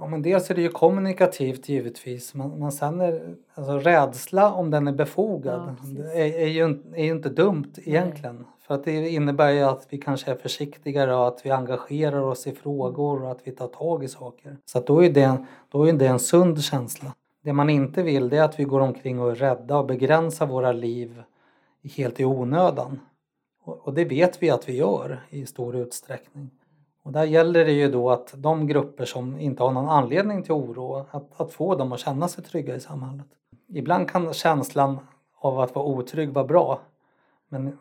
Ja, 0.00 0.06
men 0.06 0.22
dels 0.22 0.50
är 0.50 0.54
det 0.54 0.62
ju 0.62 0.68
kommunikativt 0.68 1.68
givetvis 1.68 2.34
men, 2.34 2.50
men 2.50 2.72
sen 2.72 3.00
är 3.00 3.36
alltså, 3.54 3.78
rädsla 3.78 4.52
om 4.52 4.70
den 4.70 4.88
är 4.88 4.92
befogad 4.92 5.76
ja, 5.82 6.04
är, 6.14 6.38
är, 6.38 6.46
ju, 6.46 6.82
är 6.94 7.04
ju 7.04 7.12
inte 7.12 7.28
dumt 7.28 7.72
egentligen. 7.76 8.36
Nej. 8.36 8.44
För 8.66 8.74
att 8.74 8.84
det 8.84 9.08
innebär 9.08 9.50
ju 9.50 9.62
att 9.62 9.86
vi 9.90 9.98
kanske 9.98 10.30
är 10.30 10.34
försiktigare 10.34 11.14
och 11.14 11.28
att 11.28 11.46
vi 11.46 11.50
engagerar 11.50 12.20
oss 12.20 12.46
i 12.46 12.52
frågor 12.52 13.22
och 13.22 13.30
att 13.30 13.40
vi 13.44 13.50
tar 13.50 13.66
tag 13.66 14.04
i 14.04 14.08
saker. 14.08 14.56
Så 14.64 14.78
att 14.78 14.86
då, 14.86 15.04
är 15.04 15.10
det, 15.10 15.44
då 15.68 15.88
är 15.88 15.92
det 15.92 16.06
en 16.06 16.18
sund 16.18 16.62
känsla. 16.62 17.14
Det 17.44 17.52
man 17.52 17.70
inte 17.70 18.02
vill 18.02 18.28
det 18.28 18.36
är 18.36 18.42
att 18.42 18.60
vi 18.60 18.64
går 18.64 18.80
omkring 18.80 19.20
och 19.20 19.30
är 19.30 19.34
rädda 19.34 19.78
och 19.78 19.86
begränsar 19.86 20.46
våra 20.46 20.72
liv 20.72 21.22
helt 21.96 22.20
i 22.20 22.24
onödan. 22.24 23.00
Och, 23.64 23.86
och 23.86 23.94
det 23.94 24.04
vet 24.04 24.42
vi 24.42 24.50
att 24.50 24.68
vi 24.68 24.76
gör 24.76 25.20
i 25.30 25.46
stor 25.46 25.76
utsträckning. 25.76 26.50
Och 27.08 27.14
där 27.14 27.24
gäller 27.24 27.64
det 27.64 27.72
ju 27.72 27.90
då 27.90 28.10
att 28.10 28.34
de 28.36 28.66
grupper 28.66 29.04
som 29.04 29.40
inte 29.40 29.62
har 29.62 29.72
någon 29.72 29.88
anledning 29.88 30.42
till 30.42 30.52
oro, 30.52 31.06
att, 31.10 31.40
att 31.40 31.52
få 31.52 31.74
dem 31.74 31.92
att 31.92 32.00
känna 32.00 32.28
sig 32.28 32.44
trygga 32.44 32.76
i 32.76 32.80
samhället. 32.80 33.26
Ibland 33.68 34.10
kan 34.10 34.34
känslan 34.34 34.98
av 35.38 35.60
att 35.60 35.74
vara 35.74 35.84
otrygg 35.84 36.32
vara 36.32 36.44
bra. 36.44 36.80
Men 37.48 37.78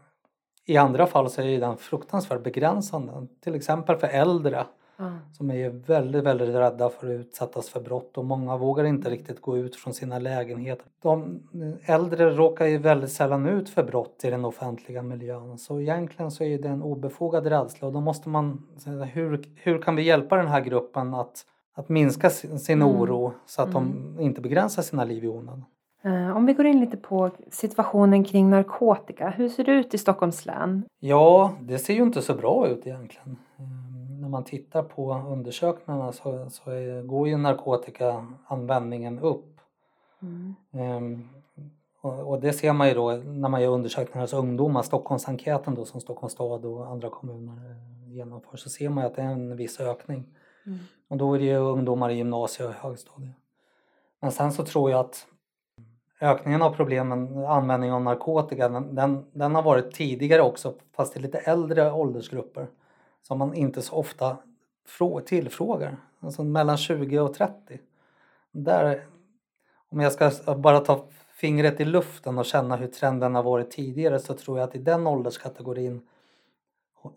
i 0.66 0.78
andra 0.78 1.08
fall 1.08 1.30
så 1.30 1.42
är 1.42 1.60
den 1.60 1.78
fruktansvärt 1.78 2.44
begränsande. 2.44 3.28
Till 3.44 3.56
exempel 3.56 3.96
för 3.96 4.08
äldre 4.08 4.66
mm. 5.00 5.14
som 5.34 5.52
är 5.52 5.70
väldigt, 5.70 6.24
väldigt 6.24 6.56
rädda 6.56 6.90
för 6.90 7.08
att 7.08 7.20
utsättas 7.20 7.70
för 7.70 7.80
brott 7.80 8.18
och 8.18 8.26
många 8.26 8.58
vågar 8.58 8.84
inte 8.84 9.10
riktigt 9.10 9.42
gå 9.42 9.58
ut 9.58 9.76
från 9.76 9.94
sina 9.94 10.20
lägenheter. 10.20 10.86
De 11.02 11.40
äldre 11.86 12.30
råkar 12.30 12.66
ju 12.66 12.78
väldigt 12.78 13.12
sällan 13.12 13.48
ut 13.48 13.70
för 13.70 13.84
brott 13.84 14.22
i 14.24 14.30
den 14.30 14.46
offentliga 14.46 15.02
miljön 15.02 15.58
så 15.58 15.82
egentligen 15.82 16.32
så 16.32 16.44
är 16.44 16.58
det 16.58 16.70
en 16.70 16.84
obefogad 16.84 17.48
rädsla 17.48 17.88
och 17.88 17.94
då 17.94 18.02
måste 18.02 18.30
man 18.30 18.68
säga 18.78 19.04
hur, 19.04 19.44
hur 19.56 19.82
kan 19.82 19.96
vi 19.96 20.04
hjälpa 20.04 20.36
den 20.36 20.48
här 20.48 20.62
gruppen 20.62 21.14
att, 21.14 21.46
att 21.76 21.90
minska 21.90 22.30
sin, 22.30 22.60
sin 22.60 22.82
mm. 22.82 22.96
oro 22.96 23.34
så 23.46 23.62
att 23.62 23.76
mm. 23.76 24.16
de 24.16 24.24
inte 24.24 24.42
begränsar 24.42 24.82
sina 24.82 25.04
liv 25.04 25.24
i 25.24 25.28
onödan. 25.28 25.66
Eh, 26.04 26.38
om 26.38 26.46
vi 26.46 26.54
går 26.54 26.66
in 26.66 26.80
lite 26.80 26.98
på 26.98 27.32
situationen 27.52 28.24
kring 28.24 28.50
narkotika. 28.50 29.30
Hur 29.30 29.50
ser 29.50 29.64
det 29.64 29.72
ut 29.72 29.94
i 29.94 29.98
Stockholms 29.98 30.46
län? 30.46 30.86
Ja, 31.00 31.54
det 31.62 31.78
ser 31.78 31.94
ju 31.94 32.04
inte 32.04 32.22
så 32.22 32.34
bra 32.34 32.68
ut 32.68 32.88
egentligen. 32.88 33.38
När 34.28 34.32
man 34.32 34.44
tittar 34.44 34.84
på 34.84 35.14
undersökningarna 35.14 36.12
så, 36.12 36.50
så 36.50 36.72
är, 36.72 37.02
går 37.04 37.28
ju 37.28 37.38
narkotikaanvändningen 37.38 39.20
upp. 39.20 39.60
Mm. 40.22 40.56
Um, 40.72 41.30
och, 42.02 42.30
och, 42.30 42.40
det 42.40 42.54
ser 42.54 42.74
man 42.74 42.88
ju 42.88 42.94
då 42.94 43.12
när 43.12 43.50
man 43.50 43.62
gör 43.62 43.70
undersökningar 43.70 44.22
hos 44.22 44.34
ungdomar, 44.34 44.82
Stockholmsenkäten 44.82 45.76
då 45.76 45.86
som 45.86 46.02
Stockholms 46.02 46.34
stad 46.34 46.66
och 46.66 46.88
andra 46.88 47.10
kommuner 47.10 47.54
eh, 47.54 48.14
genomför, 48.14 48.58
så 48.58 48.70
ser 48.70 48.90
man 48.90 49.06
att 49.06 49.16
det 49.16 49.22
är 49.22 49.32
en 49.32 49.56
viss 49.56 49.80
ökning. 49.80 50.28
Mm. 50.66 50.80
Och 51.08 51.18
då 51.18 51.34
är 51.34 51.40
det 51.40 51.46
ju 51.46 51.58
ungdomar 51.58 52.10
i 52.10 52.16
gymnasiet 52.16 52.70
och 52.70 52.76
högstadiet. 52.76 53.36
Men 54.20 54.32
sen 54.32 54.52
så 54.52 54.66
tror 54.66 54.92
jag 54.92 55.00
att 55.00 55.28
ökningen 56.22 56.62
av 56.62 56.72
problemen, 56.72 57.46
användning 57.46 57.92
av 57.92 58.02
narkotika, 58.02 58.70
den, 58.70 59.26
den, 59.34 59.56
har 59.56 59.64
varit 59.64 59.92
tidigare 59.92 60.42
också 60.42 60.74
fast 60.96 61.18
i 61.18 61.20
lite 61.20 61.38
äldre 61.38 61.92
åldersgrupper 61.92 62.68
som 63.22 63.38
man 63.38 63.54
inte 63.54 63.82
så 63.82 63.96
ofta 63.96 64.38
tillfrågar. 65.26 65.98
Alltså 66.20 66.44
mellan 66.44 66.78
20 66.78 67.20
och 67.20 67.34
30. 67.34 67.80
Där, 68.52 69.06
om 69.90 70.00
jag 70.00 70.12
ska 70.12 70.56
bara 70.56 70.80
ta 70.80 71.06
fingret 71.36 71.80
i 71.80 71.86
luften 71.86 72.38
och 72.38 72.46
känna 72.46 72.76
hur 72.76 72.88
trenden 72.88 73.36
har 73.36 73.44
varit 73.44 73.72
tidigare 73.72 74.20
så 74.20 74.34
tror 74.34 74.60
jag 74.60 74.70
att 74.70 74.76
i 74.76 74.80
den 74.80 75.08
ålderskategorin 75.08 76.02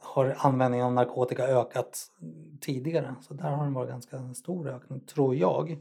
har 0.00 0.35
användningen 0.38 0.87
av 0.87 0.92
narkotika 0.92 1.45
ökat 1.45 2.07
tidigare. 2.61 3.14
Så 3.21 3.35
där 3.35 3.50
har 3.50 3.64
det 3.64 3.71
varit 3.71 3.90
ganska 3.90 4.35
stor 4.35 4.69
ökning, 4.69 5.00
tror 5.00 5.35
jag. 5.37 5.78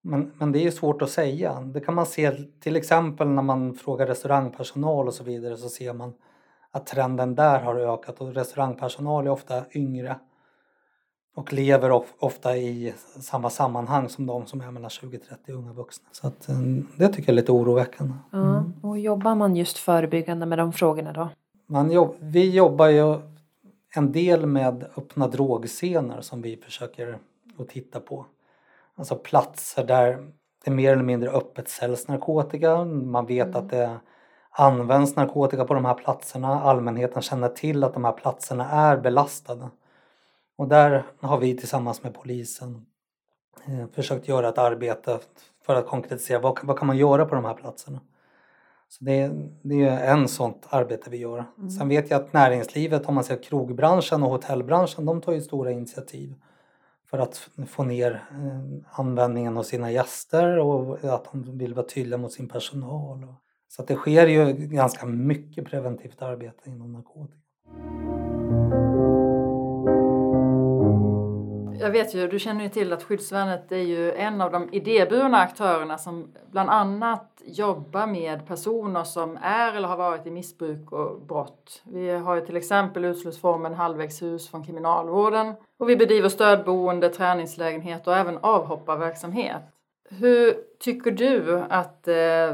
Men, 0.00 0.32
men 0.38 0.52
det 0.52 0.66
är 0.66 0.70
svårt 0.70 1.02
att 1.02 1.10
säga. 1.10 1.60
Det 1.60 1.80
kan 1.80 1.94
man 1.94 2.06
se 2.06 2.32
till 2.60 2.76
exempel 2.76 3.28
när 3.28 3.42
man 3.42 3.74
frågar 3.74 4.06
restaurangpersonal 4.06 5.06
och 5.06 5.14
så 5.14 5.24
vidare 5.24 5.56
så 5.56 5.68
ser 5.68 5.92
man 5.92 6.14
att 6.72 6.86
trenden 6.86 7.34
där 7.34 7.60
har 7.60 7.76
ökat 7.76 8.20
och 8.20 8.34
restaurangpersonal 8.34 9.26
är 9.26 9.30
ofta 9.30 9.64
yngre 9.74 10.16
och 11.34 11.52
lever 11.52 12.02
ofta 12.18 12.56
i 12.56 12.94
samma 13.20 13.50
sammanhang 13.50 14.08
som 14.08 14.26
de 14.26 14.46
som 14.46 14.60
är 14.60 14.70
mellan 14.70 14.90
20-30 14.90 15.52
unga 15.52 15.72
vuxna. 15.72 16.08
Så 16.12 16.26
att, 16.26 16.48
eh, 16.48 16.58
det 16.96 17.08
tycker 17.08 17.22
jag 17.22 17.28
är 17.28 17.42
lite 17.42 17.52
oroväckande. 17.52 18.14
Mm. 18.32 18.72
och 18.82 18.98
jobbar 18.98 19.34
man 19.34 19.56
just 19.56 19.78
förebyggande 19.78 20.46
med 20.46 20.58
de 20.58 20.72
frågorna 20.72 21.12
då? 21.12 21.28
Man 21.66 21.90
jobb, 21.90 22.14
vi 22.20 22.50
jobbar 22.50 22.88
ju 22.88 23.18
en 23.96 24.12
del 24.12 24.46
med 24.46 24.84
öppna 24.96 25.28
drogscener 25.28 26.20
som 26.20 26.42
vi 26.42 26.56
försöker 26.56 27.18
att 27.58 27.68
titta 27.68 28.00
på. 28.00 28.26
Alltså 28.94 29.16
platser 29.16 29.84
där 29.84 30.32
det 30.64 30.70
mer 30.70 30.92
eller 30.92 31.02
mindre 31.02 31.30
öppet 31.30 31.68
säljs 31.68 32.08
narkotika. 32.08 32.84
Man 32.84 33.26
vet 33.26 33.46
mm. 33.46 33.58
att 33.58 33.70
det 33.70 34.00
används 34.50 35.16
narkotika 35.16 35.64
på 35.64 35.74
de 35.74 35.84
här 35.84 35.94
platserna. 35.94 36.60
Allmänheten 36.60 37.22
känner 37.22 37.48
till 37.48 37.84
att 37.84 37.94
de 37.94 38.04
här 38.04 38.12
platserna 38.12 38.70
är 38.70 38.96
belastade. 38.96 39.68
Och 40.56 40.68
där 40.68 41.04
har 41.20 41.38
vi 41.38 41.56
tillsammans 41.56 42.02
med 42.02 42.14
polisen 42.14 42.86
eh, 43.66 43.86
försökt 43.92 44.28
göra 44.28 44.48
ett 44.48 44.58
arbete 44.58 45.18
för 45.66 45.74
att 45.74 45.86
konkretisera 45.86 46.38
vad, 46.38 46.58
vad 46.62 46.78
kan 46.78 46.86
man 46.86 46.96
göra 46.96 47.24
på 47.24 47.34
de 47.34 47.44
här 47.44 47.54
platserna. 47.54 48.00
Så 48.88 49.04
det, 49.04 49.30
det 49.62 49.82
är 49.82 50.12
en 50.12 50.28
sånt 50.28 50.66
arbete 50.68 51.10
vi 51.10 51.16
gör. 51.16 51.44
Mm. 51.58 51.70
Sen 51.70 51.88
vet 51.88 52.10
jag 52.10 52.20
att 52.20 52.32
näringslivet, 52.32 53.06
om 53.06 53.14
man 53.14 53.24
ser 53.24 53.42
krogbranschen 53.42 54.22
och 54.22 54.30
hotellbranschen, 54.30 55.06
de 55.06 55.20
tar 55.20 55.32
ju 55.32 55.40
stora 55.40 55.70
initiativ 55.70 56.34
för 57.10 57.18
att 57.18 57.50
få 57.68 57.84
ner 57.84 58.12
eh, 58.30 59.00
användningen 59.00 59.56
av 59.56 59.62
sina 59.62 59.90
gäster 59.90 60.58
och 60.58 61.04
att 61.04 61.32
de 61.32 61.58
vill 61.58 61.74
vara 61.74 61.86
tydliga 61.86 62.18
mot 62.18 62.32
sin 62.32 62.48
personal. 62.48 63.34
Så 63.70 63.82
att 63.82 63.88
det 63.88 63.94
sker 63.94 64.26
ju 64.26 64.52
ganska 64.52 65.06
mycket 65.06 65.64
preventivt 65.64 66.22
arbete 66.22 66.70
inom 66.70 66.92
narkotika. 66.92 67.36
Jag 71.80 71.90
vet 71.90 72.14
ju, 72.14 72.28
du 72.28 72.38
känner 72.38 72.62
ju 72.62 72.68
till 72.68 72.92
att 72.92 73.02
Skyddsvärnet 73.02 73.72
är 73.72 73.76
ju 73.76 74.12
en 74.12 74.40
av 74.40 74.52
de 74.52 74.68
idéburna 74.72 75.38
aktörerna 75.38 75.98
som 75.98 76.32
bland 76.50 76.70
annat 76.70 77.42
jobbar 77.44 78.06
med 78.06 78.46
personer 78.46 79.04
som 79.04 79.38
är 79.42 79.76
eller 79.76 79.88
har 79.88 79.96
varit 79.96 80.26
i 80.26 80.30
missbruk 80.30 80.92
och 80.92 81.20
brott. 81.20 81.82
Vi 81.84 82.10
har 82.10 82.34
ju 82.34 82.46
till 82.46 82.56
exempel 82.56 83.04
utslussformen 83.04 83.74
halvvägshus 83.74 84.48
från 84.50 84.64
Kriminalvården 84.64 85.54
och 85.78 85.88
vi 85.88 85.96
bedriver 85.96 86.28
stödboende, 86.28 87.08
träningslägenhet 87.08 88.06
och 88.06 88.16
även 88.16 88.38
avhopparverksamhet. 88.38 89.62
Hur 90.10 90.54
tycker 90.78 91.10
du 91.10 91.62
att 91.68 92.08
eh, 92.08 92.50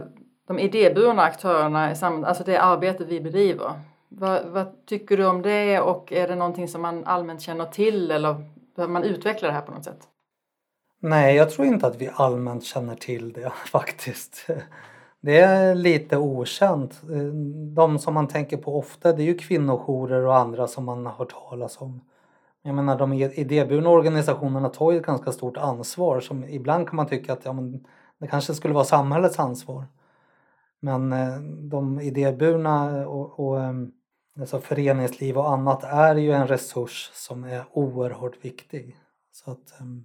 de 0.46 0.58
idéburna 0.58 1.22
aktörerna, 1.22 1.94
alltså 2.26 2.44
det 2.44 2.58
arbete 2.58 3.04
vi 3.04 3.20
bedriver, 3.20 3.72
vad, 4.08 4.46
vad, 4.46 4.86
tycker 4.86 5.16
du 5.16 5.26
om 5.26 5.42
det 5.42 5.80
och 5.80 6.12
är 6.12 6.28
det 6.28 6.34
någonting 6.34 6.68
som 6.68 6.82
man 6.82 7.04
allmänt 7.04 7.40
känner 7.40 7.64
till 7.64 8.10
eller 8.10 8.36
behöver 8.76 8.92
man 8.92 9.04
utveckla 9.04 9.48
det 9.48 9.54
här 9.54 9.62
på 9.62 9.72
något 9.72 9.84
sätt? 9.84 10.08
Nej, 11.00 11.36
jag 11.36 11.50
tror 11.50 11.66
inte 11.66 11.86
att 11.86 11.96
vi 11.96 12.10
allmänt 12.14 12.64
känner 12.64 12.94
till 12.94 13.32
det 13.32 13.52
faktiskt. 13.72 14.46
Det 15.20 15.40
är 15.40 15.74
lite 15.74 16.16
okänt. 16.16 17.00
De 17.74 17.98
som 17.98 18.14
man 18.14 18.28
tänker 18.28 18.56
på 18.56 18.78
ofta 18.78 19.12
det 19.12 19.22
är 19.22 19.26
ju 19.26 19.38
kvinnojourer 19.38 20.26
och 20.26 20.36
andra 20.36 20.66
som 20.66 20.84
man 20.84 21.06
har 21.06 21.12
hört 21.12 21.34
talas 21.50 21.80
om. 21.80 22.00
Jag 22.62 22.74
menar 22.74 22.98
de 22.98 23.12
idéburna 23.12 23.90
organisationerna 23.90 24.68
tar 24.68 24.92
ju 24.92 24.98
ett 24.98 25.06
ganska 25.06 25.32
stort 25.32 25.56
ansvar 25.56 26.20
som 26.20 26.44
ibland 26.44 26.88
kan 26.88 26.96
man 26.96 27.06
tycka 27.06 27.32
att 27.32 27.44
ja, 27.44 27.52
men 27.52 27.86
det 28.18 28.26
kanske 28.26 28.54
skulle 28.54 28.74
vara 28.74 28.84
samhällets 28.84 29.38
ansvar. 29.38 29.84
Men 30.80 31.12
eh, 31.12 31.40
de 31.70 32.00
idéburna 32.00 33.08
och, 33.08 33.40
och 33.40 33.60
ehm, 33.60 33.92
alltså 34.40 34.60
föreningsliv 34.60 35.38
och 35.38 35.50
annat 35.50 35.84
är 35.84 36.16
ju 36.16 36.32
en 36.32 36.46
resurs 36.46 37.10
som 37.14 37.44
är 37.44 37.64
oerhört 37.72 38.44
viktig. 38.44 38.96
Så 39.32 39.50
att, 39.50 39.80
ehm, 39.80 40.04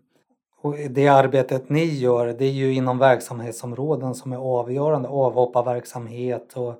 och 0.61 0.75
det 0.89 1.07
arbetet 1.07 1.69
ni 1.69 1.85
gör 1.85 2.27
det 2.27 2.45
är 2.45 2.51
ju 2.51 2.73
inom 2.73 2.97
verksamhetsområden 2.97 4.15
som 4.15 4.31
är 4.31 4.37
avgörande, 4.37 5.09
avhopparverksamhet 5.09 6.53
och 6.53 6.69
eh, 6.69 6.77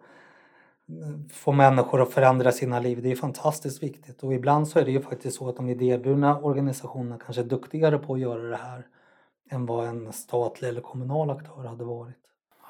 få 1.33 1.51
människor 1.51 2.01
att 2.01 2.13
förändra 2.13 2.51
sina 2.51 2.79
liv. 2.79 3.01
Det 3.01 3.11
är 3.11 3.15
fantastiskt 3.15 3.83
viktigt 3.83 4.23
och 4.23 4.33
ibland 4.33 4.67
så 4.67 4.79
är 4.79 4.85
det 4.85 4.91
ju 4.91 5.01
faktiskt 5.01 5.37
så 5.37 5.49
att 5.49 5.55
de 5.55 5.69
idéburna 5.69 6.39
organisationerna 6.39 7.17
kanske 7.25 7.41
är 7.41 7.45
duktigare 7.45 7.97
på 7.97 8.13
att 8.13 8.19
göra 8.19 8.43
det 8.43 8.55
här 8.57 8.87
än 9.49 9.65
vad 9.65 9.87
en 9.87 10.13
statlig 10.13 10.69
eller 10.69 10.81
kommunal 10.81 11.29
aktör 11.29 11.63
hade 11.63 11.83
varit. 11.83 12.20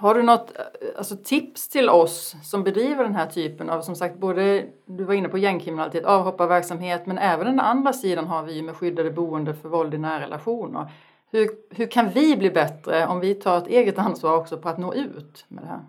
Har 0.01 0.13
du 0.13 0.23
något 0.23 0.57
eh, 0.57 0.65
alltså, 0.97 1.15
tips 1.23 1.69
till 1.69 1.89
oss 1.89 2.35
som 2.43 2.63
bedriver 2.63 3.03
den 3.03 3.15
här 3.15 3.25
typen 3.25 3.69
av, 3.69 3.81
som 3.81 3.95
sagt, 3.95 4.17
både 4.17 4.65
du 4.85 5.03
var 5.03 5.13
inne 5.13 5.29
på 5.29 5.37
gängkriminalitet, 5.37 6.05
avhopparverksamhet, 6.05 7.05
men 7.05 7.17
även 7.17 7.45
den 7.45 7.59
andra 7.59 7.93
sidan 7.93 8.27
har 8.27 8.43
vi 8.43 8.61
med 8.61 8.75
skyddade 8.75 9.11
boende 9.11 9.53
för 9.53 9.69
våld 9.69 9.93
i 9.93 9.97
nära 9.97 10.19
relationer. 10.19 10.91
Hur, 11.31 11.49
hur 11.69 11.87
kan 11.87 12.09
vi 12.09 12.37
bli 12.37 12.51
bättre 12.51 13.07
om 13.07 13.19
vi 13.19 13.35
tar 13.35 13.57
ett 13.57 13.67
eget 13.67 13.99
ansvar 13.99 14.37
också 14.37 14.57
på 14.57 14.69
att 14.69 14.77
nå 14.77 14.93
ut 14.93 15.45
med 15.47 15.63
det 15.63 15.67
här? 15.67 15.81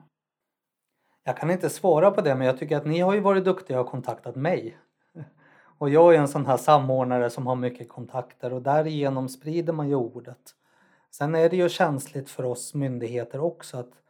Jag 1.25 1.37
kan 1.37 1.51
inte 1.51 1.71
svara 1.71 2.11
på 2.11 2.21
det, 2.21 2.35
men 2.35 2.47
jag 2.47 2.59
tycker 2.59 2.77
att 2.77 2.87
ni 2.87 3.01
har 3.01 3.15
ju 3.15 3.21
varit 3.21 3.45
duktiga 3.45 3.81
och 3.81 3.87
kontaktat 3.87 4.37
mig. 4.37 4.79
Och 5.79 5.91
jag 5.91 6.15
är 6.15 6.19
en 6.19 6.29
sån 6.29 6.47
här 6.47 6.57
samordnare 6.57 7.31
som 7.31 7.47
har 7.47 7.57
mycket 7.57 7.89
kontakter 7.89 8.53
och 8.53 8.63
därigenom 8.63 9.29
sprider 9.29 9.73
man 9.73 9.89
ju 9.89 9.95
ordet. 9.95 10.55
Sen 11.11 11.35
är 11.35 11.49
det 11.49 11.57
ju 11.57 11.69
känsligt 11.69 12.31
för 12.31 12.45
oss 12.45 12.75
myndigheter 12.75 13.41
också 13.41 13.77
att 13.77 14.02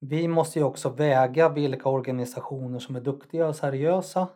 vi 0.00 0.28
måste 0.28 0.58
ju 0.58 0.64
också 0.64 0.88
väga 0.88 1.48
vilka 1.48 1.88
organisationer 1.88 2.78
som 2.78 2.96
är 2.96 3.00
duktiga 3.00 3.48
och 3.48 3.56
seriösa 3.56 4.28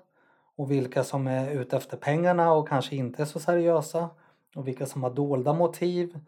och 0.56 0.70
vilka 0.70 1.04
som 1.04 1.26
är 1.26 1.50
ute 1.50 1.76
efter 1.76 1.96
pengarna 1.96 2.52
och 2.52 2.68
kanske 2.68 2.96
inte 2.96 3.22
är 3.22 3.26
så 3.26 3.40
seriösa 3.40 4.08
och 4.54 4.68
vilka 4.68 4.86
som 4.86 5.02
har 5.02 5.10
dolda 5.10 5.52
motiv. 5.52 6.18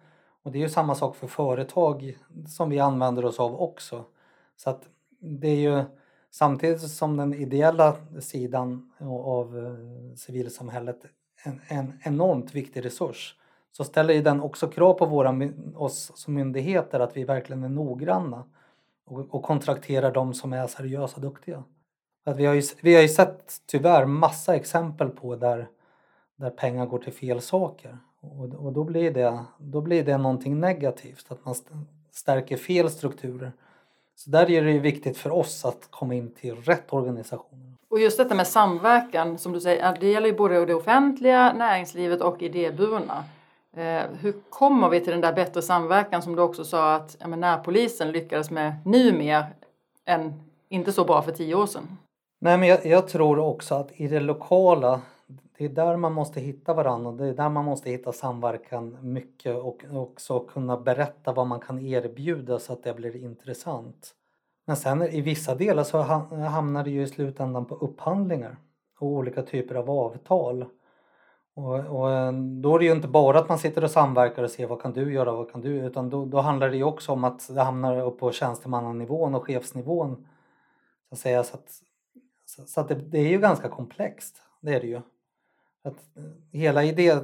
Och 0.42 0.52
det 0.52 0.58
är 0.58 0.60
ju 0.60 0.68
samma 0.68 0.94
sak 0.94 1.16
för 1.16 1.26
företag 1.26 2.18
som 2.48 2.70
vi 2.70 2.78
använder 2.78 3.24
oss 3.24 3.40
av 3.40 3.60
också. 3.60 4.04
Så 4.56 4.70
att 4.70 4.88
det 5.20 5.48
är 5.48 5.56
ju 5.56 5.84
samtidigt 6.30 6.80
som 6.80 7.16
den 7.16 7.34
ideella 7.34 7.96
sidan 8.20 8.92
av 9.24 9.58
eh, 9.58 10.16
civilsamhället 10.16 11.02
en, 11.44 11.60
en 11.68 11.92
enormt 12.04 12.54
viktig 12.54 12.84
resurs 12.84 13.36
så 13.72 13.84
ställer 13.84 14.14
ju 14.14 14.22
den 14.22 14.40
också 14.40 14.68
krav 14.68 14.94
på 14.94 15.06
våra, 15.06 15.50
oss 15.74 16.12
som 16.14 16.34
myndigheter 16.34 17.00
att 17.00 17.16
vi 17.16 17.24
verkligen 17.24 17.64
är 17.64 17.68
noggranna 17.68 18.44
och, 19.06 19.34
och 19.34 19.42
kontrakterar 19.42 20.12
de 20.12 20.34
som 20.34 20.52
är 20.52 20.66
seriösa 20.66 21.16
och 21.16 21.22
duktiga. 21.22 21.64
Att 22.24 22.36
vi, 22.36 22.44
har 22.44 22.54
ju, 22.54 22.62
vi 22.80 22.94
har 22.94 23.02
ju 23.02 23.08
sett 23.08 23.52
tyvärr 23.66 24.06
massa 24.06 24.56
exempel 24.56 25.08
på 25.08 25.36
där, 25.36 25.68
där 26.36 26.50
pengar 26.50 26.86
går 26.86 26.98
till 26.98 27.12
fel 27.12 27.40
saker. 27.40 27.98
Och, 28.20 28.54
och 28.54 28.72
då, 28.72 28.84
blir 28.84 29.10
det, 29.10 29.44
då 29.58 29.80
blir 29.80 30.04
det 30.04 30.18
någonting 30.18 30.60
negativt, 30.60 31.26
att 31.28 31.44
man 31.44 31.54
stärker 32.10 32.56
fel 32.56 32.90
strukturer. 32.90 33.52
Så 34.14 34.30
där 34.30 34.50
är 34.50 34.64
det 34.64 34.72
ju 34.72 34.80
viktigt 34.80 35.16
för 35.16 35.30
oss 35.30 35.64
att 35.64 35.88
komma 35.90 36.14
in 36.14 36.34
till 36.34 36.56
rätt 36.56 36.92
organisationer. 36.92 37.76
Och 37.88 38.00
just 38.00 38.18
detta 38.18 38.34
med 38.34 38.46
samverkan, 38.46 39.38
som 39.38 39.52
du 39.52 39.60
säger, 39.60 39.96
det 40.00 40.10
gäller 40.10 40.26
ju 40.28 40.34
både 40.34 40.66
det 40.66 40.74
offentliga, 40.74 41.52
näringslivet 41.52 42.20
och 42.20 42.42
idéburna. 42.42 43.24
Eh, 43.76 44.02
hur 44.20 44.34
kommer 44.50 44.88
vi 44.88 45.00
till 45.00 45.12
den 45.12 45.20
där 45.20 45.32
bättre 45.32 45.62
samverkan 45.62 46.22
som 46.22 46.36
du 46.36 46.42
också 46.42 46.64
sa 46.64 46.94
att 46.94 47.16
ja, 47.20 47.26
närpolisen 47.26 48.12
lyckades 48.12 48.50
med 48.50 48.74
nu 48.84 49.12
mer 49.12 49.44
än 50.04 50.42
inte 50.68 50.92
så 50.92 51.04
bra 51.04 51.22
för 51.22 51.32
tio 51.32 51.54
år 51.54 51.66
sedan? 51.66 51.98
Nej, 52.38 52.58
men 52.58 52.68
jag, 52.68 52.86
jag, 52.86 53.08
tror 53.08 53.38
också 53.38 53.74
att 53.74 54.00
i 54.00 54.08
det 54.08 54.20
lokala, 54.20 55.00
det 55.58 55.64
är 55.64 55.68
där 55.68 55.96
man 55.96 56.12
måste 56.12 56.40
hitta 56.40 56.74
varandra. 56.74 57.12
Det 57.12 57.26
är 57.26 57.34
där 57.34 57.48
man 57.48 57.64
måste 57.64 57.90
hitta 57.90 58.12
samverkan 58.12 58.98
mycket 59.00 59.56
och 59.56 59.84
också 59.92 60.40
kunna 60.40 60.76
berätta 60.76 61.32
vad 61.32 61.46
man 61.46 61.60
kan 61.60 61.78
erbjuda 61.78 62.58
så 62.58 62.72
att 62.72 62.82
det 62.82 62.94
blir 62.94 63.16
intressant. 63.16 64.14
Men 64.66 64.76
sen 64.76 65.02
i 65.02 65.20
vissa 65.20 65.54
delar 65.54 65.84
så 65.84 65.98
hamnar 65.98 66.84
det 66.84 66.90
ju 66.90 67.02
i 67.02 67.06
slutändan 67.06 67.64
på 67.64 67.74
upphandlingar 67.74 68.56
och 68.98 69.06
olika 69.06 69.42
typer 69.42 69.74
av 69.74 69.90
avtal. 69.90 70.64
Och, 71.54 71.74
och, 71.74 72.10
eh, 72.10 72.32
då 72.32 72.74
är 72.74 72.78
det 72.78 72.84
ju 72.84 72.92
inte 72.92 73.08
bara 73.08 73.38
att 73.38 73.48
man 73.48 73.58
sitter 73.58 73.84
och 73.84 73.90
samverkar 73.90 74.42
och 74.42 74.50
ser 74.50 74.66
vad 74.66 74.82
kan 74.82 74.92
du 74.92 75.12
göra, 75.12 75.32
vad 75.32 75.52
kan 75.52 75.60
du, 75.60 75.68
utan 75.68 76.10
då, 76.10 76.24
då 76.24 76.40
handlar 76.40 76.70
det 76.70 76.76
ju 76.76 76.84
också 76.84 77.12
om 77.12 77.24
att 77.24 77.54
det 77.54 77.62
hamnar 77.62 78.00
upp 78.00 78.18
på 78.18 78.32
tjänstemannanivån 78.32 79.34
och 79.34 79.46
chefsnivån. 79.46 80.26
Så 81.08 81.14
att 81.14 81.18
säga, 81.18 81.44
så 81.44 81.56
att, 81.56 81.82
så, 82.46 82.62
så 82.66 82.80
att 82.80 82.88
det, 82.88 82.94
det, 82.94 83.18
är 83.18 83.28
ju 83.28 83.38
ganska 83.38 83.68
komplext, 83.68 84.42
det 84.60 84.74
är 84.74 84.80
det 84.80 84.86
ju. 84.86 85.00
Att 85.84 86.16
eh, 86.16 86.22
hela 86.50 86.84
idé, 86.84 87.18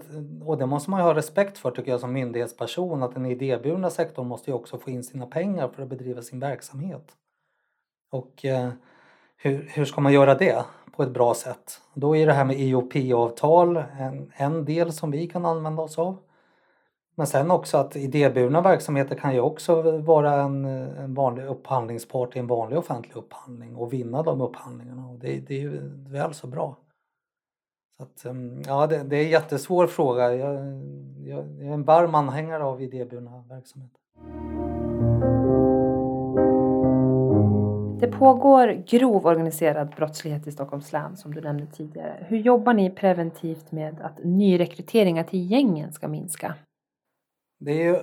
och 0.45 0.59
det 0.59 0.67
måste 0.67 0.91
man 0.91 1.01
ju 1.01 1.05
ha 1.05 1.15
respekt 1.15 1.59
för 1.59 1.71
tycker 1.71 1.91
jag 1.91 2.01
som 2.01 2.13
myndighetsperson, 2.13 3.03
att 3.03 3.15
den 3.15 3.27
idéburna 3.27 3.91
sektorn 3.91 4.27
måste 4.27 4.51
ju 4.51 4.55
också 4.55 4.79
få 4.79 4.91
in 4.91 5.05
sina 5.05 5.27
pengar 5.27 5.69
för 5.69 5.83
att 5.83 5.89
bedriva 5.89 6.23
sin 6.23 6.41
verksamhet. 6.41 7.17
Och 8.11 8.45
eh, 8.45 8.71
hur, 9.39 9.69
hur 9.75 9.85
ska 9.85 10.01
man 10.01 10.13
göra 10.13 10.35
det 10.35 10.65
på 10.97 11.03
ett 11.03 11.11
bra 11.11 11.35
sätt? 11.35 11.81
Då 11.95 12.17
är 12.17 12.27
det 12.27 12.33
här 12.33 12.45
med 12.45 12.57
IOP-avtal 12.61 13.77
en, 13.99 14.33
en 14.37 14.65
del 14.65 14.93
som 14.93 15.11
vi 15.11 15.27
kan 15.27 15.45
använda 15.45 15.83
oss 15.83 15.99
av. 15.99 16.17
Men 17.15 17.27
sen 17.27 17.51
också 17.51 17.79
att 17.79 17.97
idéburna 17.97 18.61
verksamheter 18.61 19.17
kan 19.17 19.35
ju 19.35 19.41
också 19.41 19.99
vara 19.99 20.35
en, 20.35 20.65
en 20.65 21.15
vanlig 21.15 21.45
upphandlingspart 21.45 22.37
i 22.37 22.39
en 22.39 22.47
vanlig 22.47 22.79
offentlig 22.79 23.17
upphandling 23.17 23.77
och 23.77 23.93
vinna 23.93 24.23
de 24.23 24.41
upphandlingarna. 24.41 25.09
Och 25.09 25.19
det, 25.19 25.41
det 25.41 25.55
är 25.55 25.61
ju 25.61 25.81
väl 26.09 26.35
så 26.35 26.47
bra. 26.47 26.77
Så 27.97 28.03
att, 28.03 28.25
ehm, 28.25 28.63
ja, 28.67 28.87
det, 28.87 29.03
det 29.03 29.17
är 29.17 29.25
en 29.25 29.31
jättesvår 29.31 29.87
fråga. 29.87 30.35
Jag, 30.35 30.55
jag, 30.55 31.51
jag 31.59 31.69
är 31.69 31.73
en 31.73 31.85
varm 31.85 32.15
anhängare 32.15 32.65
av 32.65 32.83
idéburna 32.83 33.45
verksamheter. 33.49 34.01
Det 38.01 38.09
pågår 38.09 38.85
grov 38.87 39.27
organiserad 39.27 39.89
brottslighet 39.97 40.47
i 40.47 40.53
Stockholms 40.53 40.93
län 40.93 41.17
som 41.17 41.35
du 41.35 41.41
nämnde 41.41 41.67
tidigare. 41.67 42.27
Hur 42.29 42.39
jobbar 42.39 42.75
ni 42.75 42.91
preventivt 42.91 43.73
med 43.73 44.01
att 44.01 44.25
nyrekryteringar 44.25 45.25
till 45.25 45.51
gängen 45.51 45.93
ska 45.93 46.09
minska? 46.09 46.55
Det 47.61 47.71
är 47.71 47.93
ju 47.93 47.99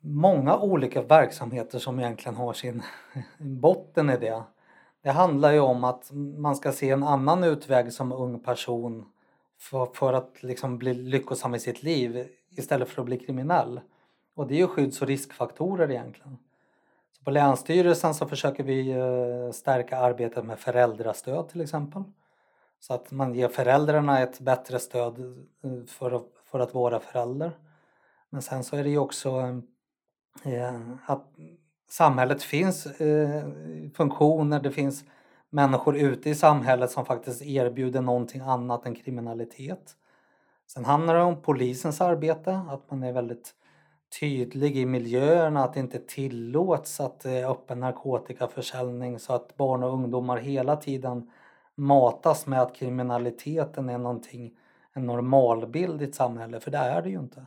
många 0.00 0.58
olika 0.58 1.02
verksamheter 1.02 1.78
som 1.78 2.00
egentligen 2.00 2.36
har 2.36 2.52
sin 2.52 2.82
botten 3.38 4.10
i 4.10 4.16
det. 4.16 4.42
Det 5.02 5.10
handlar 5.10 5.52
ju 5.52 5.60
om 5.60 5.84
att 5.84 6.10
man 6.38 6.56
ska 6.56 6.72
se 6.72 6.90
en 6.90 7.02
annan 7.02 7.44
utväg 7.44 7.92
som 7.92 8.12
ung 8.12 8.40
person 8.40 9.04
för, 9.60 9.86
för 9.86 10.12
att 10.12 10.42
liksom 10.42 10.78
bli 10.78 10.94
lyckosam 10.94 11.54
i 11.54 11.58
sitt 11.58 11.82
liv 11.82 12.28
istället 12.56 12.88
för 12.88 13.02
att 13.02 13.06
bli 13.06 13.18
kriminell. 13.18 13.80
Och 14.34 14.46
det 14.46 14.54
är 14.54 14.58
ju 14.58 14.66
skydds 14.66 15.02
och 15.02 15.08
riskfaktorer 15.08 15.90
egentligen. 15.90 16.38
Så 17.18 17.24
på 17.24 17.30
Länsstyrelsen 17.30 18.14
så 18.14 18.26
försöker 18.26 18.64
vi 18.64 18.90
eh, 18.90 19.52
stärka 19.52 19.98
arbetet 19.98 20.44
med 20.44 20.58
föräldrastöd 20.58 21.48
till 21.48 21.60
exempel. 21.60 22.02
Så 22.80 22.94
att 22.94 23.10
man 23.10 23.34
ger 23.34 23.48
föräldrarna 23.48 24.20
ett 24.20 24.40
bättre 24.40 24.78
stöd 24.78 25.18
eh, 25.64 25.84
för 25.86 26.12
att, 26.12 26.26
för 26.44 26.60
att 26.60 26.74
vara 26.74 27.00
förälder. 27.00 27.52
Men 28.30 28.42
sen 28.42 28.64
så 28.64 28.76
är 28.76 28.84
det 28.84 28.90
ju 28.90 28.98
också 28.98 29.28
eh, 30.44 30.54
eh, 30.54 30.80
att 31.06 31.26
samhället 31.90 32.42
finns 32.42 32.86
eh, 32.86 33.44
funktioner, 33.94 34.60
det 34.60 34.70
finns 34.70 35.04
människor 35.50 35.96
ute 35.96 36.30
i 36.30 36.34
samhället 36.34 36.90
som 36.90 37.04
faktiskt 37.04 37.42
erbjuder 37.42 38.00
någonting 38.00 38.40
annat 38.40 38.86
än 38.86 38.94
kriminalitet. 38.94 39.96
Sen 40.66 40.84
handlar 40.84 41.14
det 41.14 41.22
om 41.22 41.42
polisens 41.42 42.00
arbete, 42.00 42.60
att 42.68 42.90
man 42.90 43.02
är 43.02 43.12
väldigt 43.12 43.54
tydlig 44.20 44.76
i 44.76 44.86
miljöerna, 44.86 45.64
att 45.64 45.74
det 45.74 45.80
inte 45.80 45.98
tillåts 45.98 47.00
att 47.00 47.20
det 47.20 47.30
är 47.30 47.50
öppen 47.50 47.80
narkotikaförsäljning 47.80 49.18
så 49.18 49.32
att 49.32 49.56
barn 49.56 49.82
och 49.82 49.92
ungdomar 49.92 50.36
hela 50.36 50.76
tiden 50.76 51.30
matas 51.74 52.46
med 52.46 52.62
att 52.62 52.74
kriminaliteten 52.74 53.88
är 53.88 53.98
någonting, 53.98 54.52
en 54.92 55.06
normalbild 55.06 56.02
i 56.02 56.04
ett 56.04 56.14
samhälle, 56.14 56.60
för 56.60 56.70
det 56.70 56.78
är 56.78 57.02
det 57.02 57.10
ju 57.10 57.18
inte. 57.18 57.46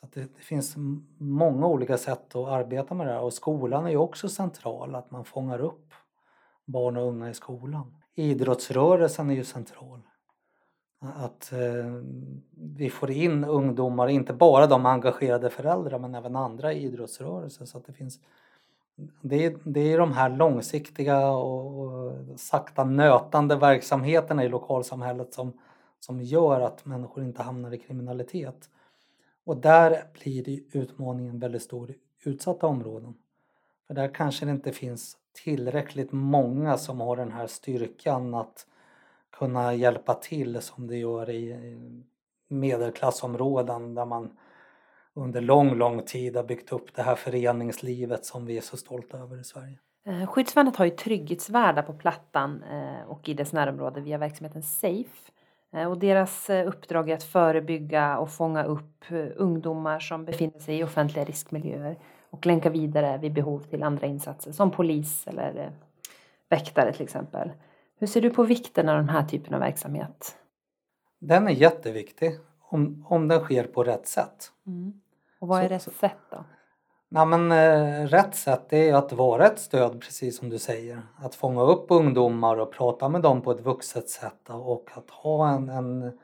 Så 0.00 0.06
det, 0.12 0.20
det, 0.20 0.42
finns 0.42 0.74
många 1.18 1.66
olika 1.66 1.98
sätt 1.98 2.36
att 2.36 2.48
arbeta 2.48 2.94
med 2.94 3.06
det 3.06 3.12
här 3.12 3.20
och 3.20 3.32
skolan 3.32 3.86
är 3.86 3.90
ju 3.90 3.96
också 3.96 4.28
central, 4.28 4.94
att 4.94 5.10
man 5.10 5.24
fångar 5.24 5.60
upp 5.60 5.94
barn 6.64 6.96
och 6.96 7.08
unga 7.08 7.30
i 7.30 7.34
skolan. 7.34 7.96
Idrottsrörelsen 8.14 9.30
är 9.30 9.34
ju 9.34 9.44
central. 9.44 10.02
Att 11.00 11.52
eh, 11.52 12.02
vi 12.54 12.90
får 12.90 13.10
in 13.10 13.44
ungdomar, 13.44 14.08
inte 14.08 14.32
bara 14.32 14.66
de 14.66 14.86
engagerade 14.86 15.50
föräldrar 15.50 15.98
men 15.98 16.14
även 16.14 16.36
andra 16.36 16.72
i 16.72 16.84
idrottsrörelsen. 16.84 17.66
Så 17.66 17.78
att 17.78 17.86
det, 17.86 17.92
finns, 17.92 18.20
det, 19.20 19.44
är, 19.44 19.58
det 19.64 19.80
är 19.80 19.98
de 19.98 20.12
här 20.12 20.28
långsiktiga 20.28 21.28
och, 21.28 21.80
och 21.80 22.12
sakta 22.36 22.84
nötande 22.84 23.56
verksamheterna 23.56 24.44
i 24.44 24.48
lokalsamhället 24.48 25.34
som, 25.34 25.52
som 26.00 26.22
gör 26.22 26.60
att 26.60 26.84
människor 26.84 27.24
inte 27.24 27.42
hamnar 27.42 27.74
i 27.74 27.78
kriminalitet. 27.78 28.70
Och 29.44 29.56
där 29.56 30.04
blir 30.12 30.60
utmaningen 30.72 31.38
väldigt 31.38 31.62
stor 31.62 31.90
i 31.90 31.96
utsatta 32.24 32.66
områden. 32.66 33.14
För 33.86 33.94
där 33.94 34.14
kanske 34.14 34.44
det 34.44 34.50
inte 34.50 34.72
finns 34.72 35.16
tillräckligt 35.44 36.12
många 36.12 36.78
som 36.78 37.00
har 37.00 37.16
den 37.16 37.32
här 37.32 37.46
styrkan 37.46 38.34
att 38.34 38.66
kunna 39.38 39.74
hjälpa 39.74 40.14
till 40.14 40.60
som 40.60 40.86
det 40.86 40.96
gör 40.96 41.30
i 41.30 41.56
medelklassområden 42.48 43.94
där 43.94 44.06
man 44.06 44.30
under 45.14 45.40
lång, 45.40 45.74
lång 45.74 46.02
tid 46.02 46.36
har 46.36 46.44
byggt 46.44 46.72
upp 46.72 46.94
det 46.94 47.02
här 47.02 47.14
föreningslivet 47.14 48.24
som 48.24 48.46
vi 48.46 48.56
är 48.56 48.60
så 48.60 48.76
stolta 48.76 49.18
över 49.18 49.40
i 49.40 49.44
Sverige. 49.44 49.78
Eh, 50.06 50.26
skyddsvärnet 50.26 50.76
har 50.76 50.84
ju 50.84 50.90
trygghetsvärdar 50.90 51.82
på 51.82 51.92
Plattan 51.92 52.62
eh, 52.62 53.08
och 53.08 53.28
i 53.28 53.34
dess 53.34 53.52
närområde 53.52 54.00
via 54.00 54.18
verksamheten 54.18 54.62
Safe. 54.62 55.32
Eh, 55.72 55.90
och 55.90 55.98
deras 55.98 56.50
uppdrag 56.50 57.10
är 57.10 57.14
att 57.14 57.22
förebygga 57.22 58.18
och 58.18 58.30
fånga 58.30 58.64
upp 58.64 59.04
ungdomar 59.36 60.00
som 60.00 60.24
befinner 60.24 60.58
sig 60.58 60.78
i 60.78 60.84
offentliga 60.84 61.24
riskmiljöer 61.24 61.98
och 62.30 62.46
länka 62.46 62.70
vidare 62.70 63.18
vid 63.18 63.32
behov 63.32 63.60
till 63.60 63.82
andra 63.82 64.06
insatser 64.06 64.52
som 64.52 64.70
polis 64.70 65.26
eller 65.26 65.72
väktare 66.48 66.92
till 66.92 67.02
exempel. 67.02 67.50
Hur 67.98 68.06
ser 68.06 68.20
du 68.20 68.30
på 68.30 68.42
vikten 68.42 68.88
av 68.88 68.96
den 68.96 69.08
här 69.08 69.24
typen 69.24 69.54
av 69.54 69.60
verksamhet? 69.60 70.36
Den 71.18 71.48
är 71.48 71.52
jätteviktig 71.52 72.38
om, 72.60 73.06
om 73.08 73.28
den 73.28 73.40
sker 73.40 73.64
på 73.64 73.84
rätt 73.84 74.06
sätt. 74.06 74.52
Mm. 74.66 75.00
Och 75.38 75.48
vad 75.48 75.62
är 75.62 75.68
så, 75.68 75.74
rätt 75.74 75.82
så. 75.82 75.90
sätt 75.90 76.18
då? 76.30 76.44
Nej, 77.08 77.26
men, 77.26 77.52
eh, 77.52 78.06
rätt 78.06 78.34
sätt 78.34 78.72
är 78.72 78.94
att 78.94 79.12
vara 79.12 79.46
ett 79.46 79.58
stöd 79.58 80.00
precis 80.00 80.38
som 80.38 80.48
du 80.48 80.58
säger. 80.58 81.02
Att 81.16 81.34
fånga 81.34 81.62
upp 81.62 81.86
ungdomar 81.88 82.56
och 82.56 82.72
prata 82.72 83.08
med 83.08 83.22
dem 83.22 83.42
på 83.42 83.50
ett 83.50 83.60
vuxet 83.60 84.08
sätt 84.08 84.50
och 84.50 84.90
att 84.94 85.10
ha 85.10 85.48
en, 85.48 85.68
en 85.68 86.18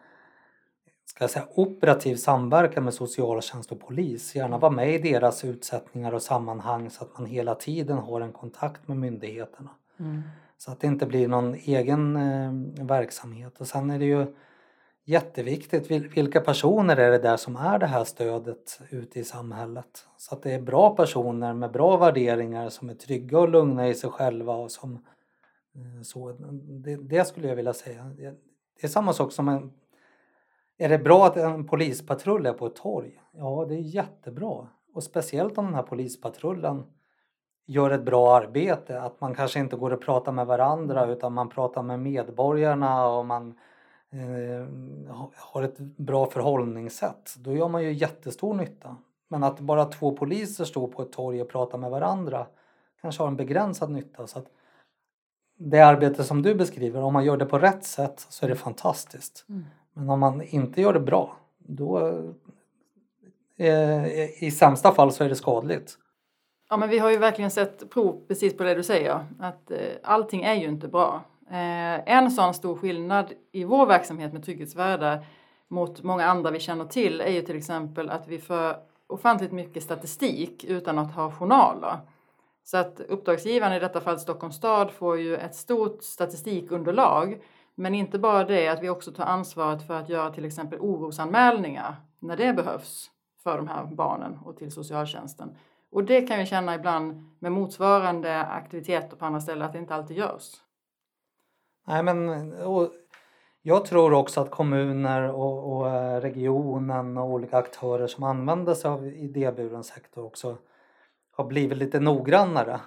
ska 1.04 1.24
jag 1.24 1.30
säga, 1.30 1.46
operativ 1.54 2.16
samverkan 2.16 2.84
med 2.84 2.94
socialtjänst 2.94 3.72
och 3.72 3.80
polis. 3.80 4.34
Gärna 4.34 4.58
vara 4.58 4.72
med 4.72 4.94
i 4.94 5.12
deras 5.12 5.44
utsättningar 5.44 6.12
och 6.12 6.22
sammanhang 6.22 6.90
så 6.90 7.04
att 7.04 7.18
man 7.18 7.26
hela 7.26 7.54
tiden 7.54 7.98
har 7.98 8.20
en 8.20 8.32
kontakt 8.32 8.88
med 8.88 8.96
myndigheterna. 8.96 9.70
Mm. 10.00 10.22
Så 10.64 10.70
att 10.72 10.80
det 10.80 10.86
inte 10.86 11.06
blir 11.06 11.28
någon 11.28 11.54
egen 11.54 12.16
eh, 12.16 12.84
verksamhet. 12.84 13.60
Och 13.60 13.66
sen 13.66 13.90
är 13.90 13.98
det 13.98 14.04
ju 14.04 14.26
jätteviktigt 15.04 15.90
vilka 15.90 16.40
personer 16.40 16.96
är 16.96 17.10
det 17.10 17.18
där 17.18 17.36
som 17.36 17.56
är 17.56 17.78
det 17.78 17.86
här 17.86 18.04
stödet 18.04 18.80
ute 18.90 19.20
i 19.20 19.24
samhället. 19.24 20.06
Så 20.16 20.34
att 20.34 20.42
det 20.42 20.52
är 20.52 20.60
bra 20.60 20.96
personer 20.96 21.54
med 21.54 21.72
bra 21.72 21.96
värderingar 21.96 22.68
som 22.68 22.90
är 22.90 22.94
trygga 22.94 23.38
och 23.38 23.48
lugna 23.48 23.88
i 23.88 23.94
sig 23.94 24.10
själva 24.10 24.54
och 24.54 24.70
som 24.70 24.92
eh, 25.74 26.02
så. 26.02 26.32
Det, 26.84 26.96
det 26.96 27.24
skulle 27.24 27.48
jag 27.48 27.56
vilja 27.56 27.74
säga. 27.74 28.04
Det 28.80 28.84
är 28.86 28.88
samma 28.88 29.12
sak 29.12 29.32
som 29.32 29.48
en 29.48 29.72
är 30.78 30.88
det 30.88 30.98
bra 30.98 31.26
att 31.26 31.36
en 31.36 31.66
polispatrull 31.66 32.46
är 32.46 32.52
på 32.52 32.66
ett 32.66 32.76
torg? 32.76 33.20
Ja, 33.32 33.66
det 33.68 33.74
är 33.74 33.80
jättebra. 33.80 34.68
Och 34.94 35.02
speciellt 35.02 35.58
om 35.58 35.64
den 35.64 35.74
här 35.74 35.82
polispatrullen 35.82 36.84
gör 37.66 37.90
ett 37.90 38.04
bra 38.04 38.36
arbete. 38.36 39.00
Att 39.00 39.20
man 39.20 39.34
kanske 39.34 39.58
inte 39.58 39.76
går 39.76 39.90
och 39.90 40.00
pratar 40.00 40.32
med 40.32 40.46
varandra 40.46 41.06
utan 41.06 41.32
man 41.32 41.48
pratar 41.48 41.82
med 41.82 42.00
medborgarna 42.00 43.06
och 43.06 43.26
man 43.26 43.54
eh, 44.10 44.66
har 45.34 45.62
ett 45.62 45.78
bra 45.78 46.26
förhållningssätt. 46.26 47.34
Då 47.38 47.52
gör 47.52 47.68
man 47.68 47.82
ju 47.82 47.92
jättestor 47.92 48.54
nytta. 48.54 48.96
Men 49.28 49.44
att 49.44 49.60
bara 49.60 49.84
två 49.84 50.16
poliser 50.16 50.64
står 50.64 50.88
på 50.88 51.02
ett 51.02 51.12
torg 51.12 51.42
och 51.42 51.48
pratar 51.48 51.78
med 51.78 51.90
varandra 51.90 52.46
kanske 53.00 53.22
har 53.22 53.28
en 53.28 53.36
begränsad 53.36 53.90
nytta. 53.90 54.26
Så 54.26 54.38
att 54.38 54.46
det 55.58 55.80
arbete 55.80 56.24
som 56.24 56.42
du 56.42 56.54
beskriver, 56.54 57.02
om 57.02 57.12
man 57.12 57.24
gör 57.24 57.36
det 57.36 57.46
på 57.46 57.58
rätt 57.58 57.84
sätt 57.84 58.26
så 58.28 58.44
är 58.44 58.48
det 58.48 58.56
fantastiskt. 58.56 59.44
Mm. 59.48 59.64
Men 59.92 60.10
om 60.10 60.20
man 60.20 60.42
inte 60.42 60.80
gör 60.80 60.92
det 60.92 61.00
bra, 61.00 61.36
då 61.58 62.08
eh, 63.56 64.44
i 64.44 64.50
sämsta 64.50 64.92
fall 64.92 65.12
så 65.12 65.24
är 65.24 65.28
det 65.28 65.36
skadligt. 65.36 65.98
Ja 66.72 66.76
men 66.76 66.88
vi 66.88 66.98
har 66.98 67.10
ju 67.10 67.18
verkligen 67.18 67.50
sett 67.50 67.90
prov 67.90 68.24
precis 68.28 68.56
på 68.56 68.64
det 68.64 68.74
du 68.74 68.82
säger, 68.82 69.26
att 69.40 69.70
eh, 69.70 69.78
allting 70.02 70.42
är 70.42 70.54
ju 70.54 70.68
inte 70.68 70.88
bra. 70.88 71.22
Eh, 71.50 72.14
en 72.14 72.30
sån 72.30 72.54
stor 72.54 72.76
skillnad 72.76 73.32
i 73.52 73.64
vår 73.64 73.86
verksamhet 73.86 74.32
med 74.32 74.44
trygghetsvärdar 74.44 75.26
mot 75.68 76.02
många 76.02 76.26
andra 76.26 76.50
vi 76.50 76.60
känner 76.60 76.84
till 76.84 77.20
är 77.20 77.30
ju 77.30 77.42
till 77.42 77.56
exempel 77.56 78.10
att 78.10 78.28
vi 78.28 78.38
för 78.38 78.76
ofantligt 79.06 79.52
mycket 79.52 79.82
statistik 79.82 80.64
utan 80.64 80.98
att 80.98 81.14
ha 81.14 81.30
journaler. 81.30 81.98
Så 82.64 82.76
att 82.76 83.00
uppdragsgivaren, 83.00 83.72
i 83.72 83.80
detta 83.80 84.00
fall 84.00 84.20
Stockholms 84.20 84.56
stad, 84.56 84.90
får 84.90 85.18
ju 85.18 85.36
ett 85.36 85.54
stort 85.54 86.02
statistikunderlag. 86.02 87.42
Men 87.74 87.94
inte 87.94 88.18
bara 88.18 88.44
det, 88.44 88.68
att 88.68 88.82
vi 88.82 88.88
också 88.88 89.12
tar 89.12 89.24
ansvaret 89.24 89.86
för 89.86 89.94
att 89.94 90.08
göra 90.08 90.30
till 90.30 90.44
exempel 90.44 90.78
orosanmälningar 90.80 91.96
när 92.18 92.36
det 92.36 92.52
behövs 92.52 93.10
för 93.42 93.56
de 93.56 93.68
här 93.68 93.84
barnen 93.84 94.38
och 94.44 94.56
till 94.56 94.72
socialtjänsten. 94.72 95.56
Och 95.92 96.04
det 96.04 96.22
kan 96.22 96.38
vi 96.38 96.46
känna 96.46 96.74
ibland 96.74 97.30
med 97.38 97.52
motsvarande 97.52 98.40
aktiviteter 98.40 99.16
på 99.16 99.24
andra 99.24 99.40
ställen 99.40 99.62
att 99.62 99.72
det 99.72 99.78
inte 99.78 99.94
alltid 99.94 100.16
görs. 100.16 100.52
Nej, 101.86 102.02
men 102.02 102.54
jag 103.62 103.84
tror 103.84 104.12
också 104.12 104.40
att 104.40 104.50
kommuner 104.50 105.32
och, 105.32 105.76
och, 105.76 105.90
eh, 105.90 106.20
regionen 106.20 107.18
och 107.18 107.30
olika 107.30 107.56
aktörer 107.56 108.06
som 108.06 108.24
använder 108.24 108.74
sig 108.74 108.90
av 108.90 109.06
idéburen 109.06 109.84
sektor 109.84 110.24
också 110.24 110.56
har 111.32 111.44
blivit 111.44 111.78
lite 111.78 112.00
noggrannare. 112.00 112.80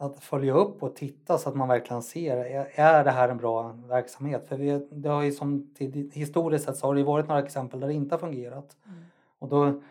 Att 0.00 0.24
följa 0.24 0.54
upp 0.54 0.82
och 0.82 0.96
titta 0.96 1.38
så 1.38 1.48
att 1.48 1.56
man 1.56 1.68
verkligen 1.68 2.02
ser, 2.02 2.36
är, 2.74 3.04
det 3.04 3.10
här 3.10 3.28
en 3.28 3.36
bra 3.36 3.78
verksamhet? 3.88 4.48
För 4.48 4.56
vi, 4.56 4.88
det 4.90 5.08
har 5.08 5.22
ju 5.22 5.32
som 5.32 5.74
historiskt 6.12 6.64
sett 6.64 6.76
så 6.76 6.86
har 6.86 6.94
det 6.94 7.02
varit 7.02 7.28
några 7.28 7.42
exempel 7.42 7.80
där 7.80 7.88
det 7.88 7.94
inte 7.94 8.14
har 8.14 8.20
fungerat. 8.20 8.76
Mm. 8.86 8.98
Och 9.38 9.48
då, 9.48 9.82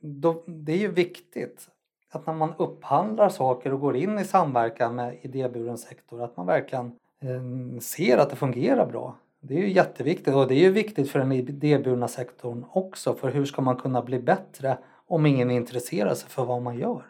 då, 0.00 0.44
det 0.46 0.72
är 0.72 0.76
ju 0.76 0.92
viktigt 0.92 1.68
att 2.10 2.26
när 2.26 2.34
man 2.34 2.54
upphandlar 2.58 3.28
saker 3.28 3.72
och 3.72 3.80
går 3.80 3.96
in 3.96 4.18
i 4.18 4.24
samverkan 4.24 4.94
med 4.94 5.18
idéburen 5.22 5.78
sektor 5.78 6.22
att 6.22 6.36
man 6.36 6.46
verkligen 6.46 6.86
eh, 7.20 7.80
ser 7.80 8.18
att 8.18 8.30
det 8.30 8.36
fungerar 8.36 8.86
bra. 8.86 9.14
Det 9.40 9.54
är 9.54 9.58
ju 9.58 9.72
jätteviktigt 9.72 10.34
och 10.34 10.48
det 10.48 10.54
är 10.54 10.60
ju 10.60 10.70
viktigt 10.70 11.10
för 11.10 11.18
den 11.18 11.32
idéburna 11.32 12.08
sektorn 12.08 12.64
också 12.72 13.14
för 13.14 13.30
hur 13.30 13.44
ska 13.44 13.62
man 13.62 13.76
kunna 13.76 14.02
bli 14.02 14.18
bättre 14.18 14.78
om 15.06 15.26
ingen 15.26 15.50
intresserar 15.50 16.14
sig 16.14 16.30
för 16.30 16.44
vad 16.44 16.62
man 16.62 16.78
gör. 16.78 17.02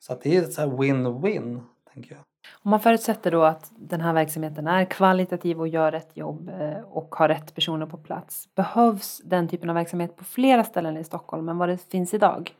Så 0.00 0.12
att 0.12 0.22
det 0.22 0.36
är 0.36 0.42
så 0.42 0.62
win-win, 0.62 1.60
tänker 1.92 2.14
jag. 2.14 2.20
Om 2.62 2.70
man 2.70 2.80
förutsätter 2.80 3.30
då 3.30 3.42
att 3.42 3.72
den 3.76 4.00
här 4.00 4.12
verksamheten 4.12 4.66
är 4.66 4.84
kvalitativ 4.84 5.60
och 5.60 5.68
gör 5.68 5.92
rätt 5.92 6.16
jobb 6.16 6.50
eh, 6.60 6.80
och 6.80 7.14
har 7.14 7.28
rätt 7.28 7.54
personer 7.54 7.86
på 7.86 7.96
plats. 7.96 8.48
Behövs 8.54 9.20
den 9.24 9.48
typen 9.48 9.70
av 9.70 9.74
verksamhet 9.74 10.16
på 10.16 10.24
flera 10.24 10.64
ställen 10.64 10.96
i 10.96 11.04
Stockholm 11.04 11.48
än 11.48 11.58
vad 11.58 11.68
det 11.68 11.90
finns 11.90 12.14
idag? 12.14 12.54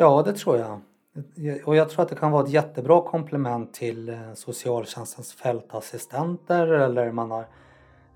Ja, 0.00 0.22
det 0.22 0.32
tror 0.32 0.56
jag. 0.56 0.80
Och 1.64 1.76
jag 1.76 1.90
tror 1.90 2.02
att 2.02 2.08
det 2.08 2.14
kan 2.14 2.30
vara 2.30 2.44
ett 2.44 2.50
jättebra 2.50 3.00
komplement 3.02 3.74
till 3.74 4.08
eh, 4.08 4.34
socialtjänstens 4.34 5.32
fältassistenter 5.32 6.66
eller 6.66 7.12
man 7.12 7.30
har 7.30 7.46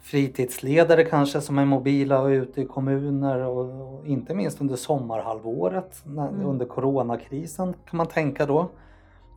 fritidsledare 0.00 1.04
kanske 1.04 1.40
som 1.40 1.58
är 1.58 1.64
mobila 1.64 2.20
och 2.20 2.26
ute 2.26 2.60
i 2.60 2.66
kommuner 2.66 3.38
och, 3.38 3.94
och 3.94 4.06
inte 4.06 4.34
minst 4.34 4.60
under 4.60 4.76
sommarhalvåret 4.76 6.02
när, 6.04 6.28
mm. 6.28 6.46
under 6.46 6.66
coronakrisen 6.66 7.74
kan 7.90 7.96
man 7.96 8.06
tänka 8.06 8.46
då. 8.46 8.68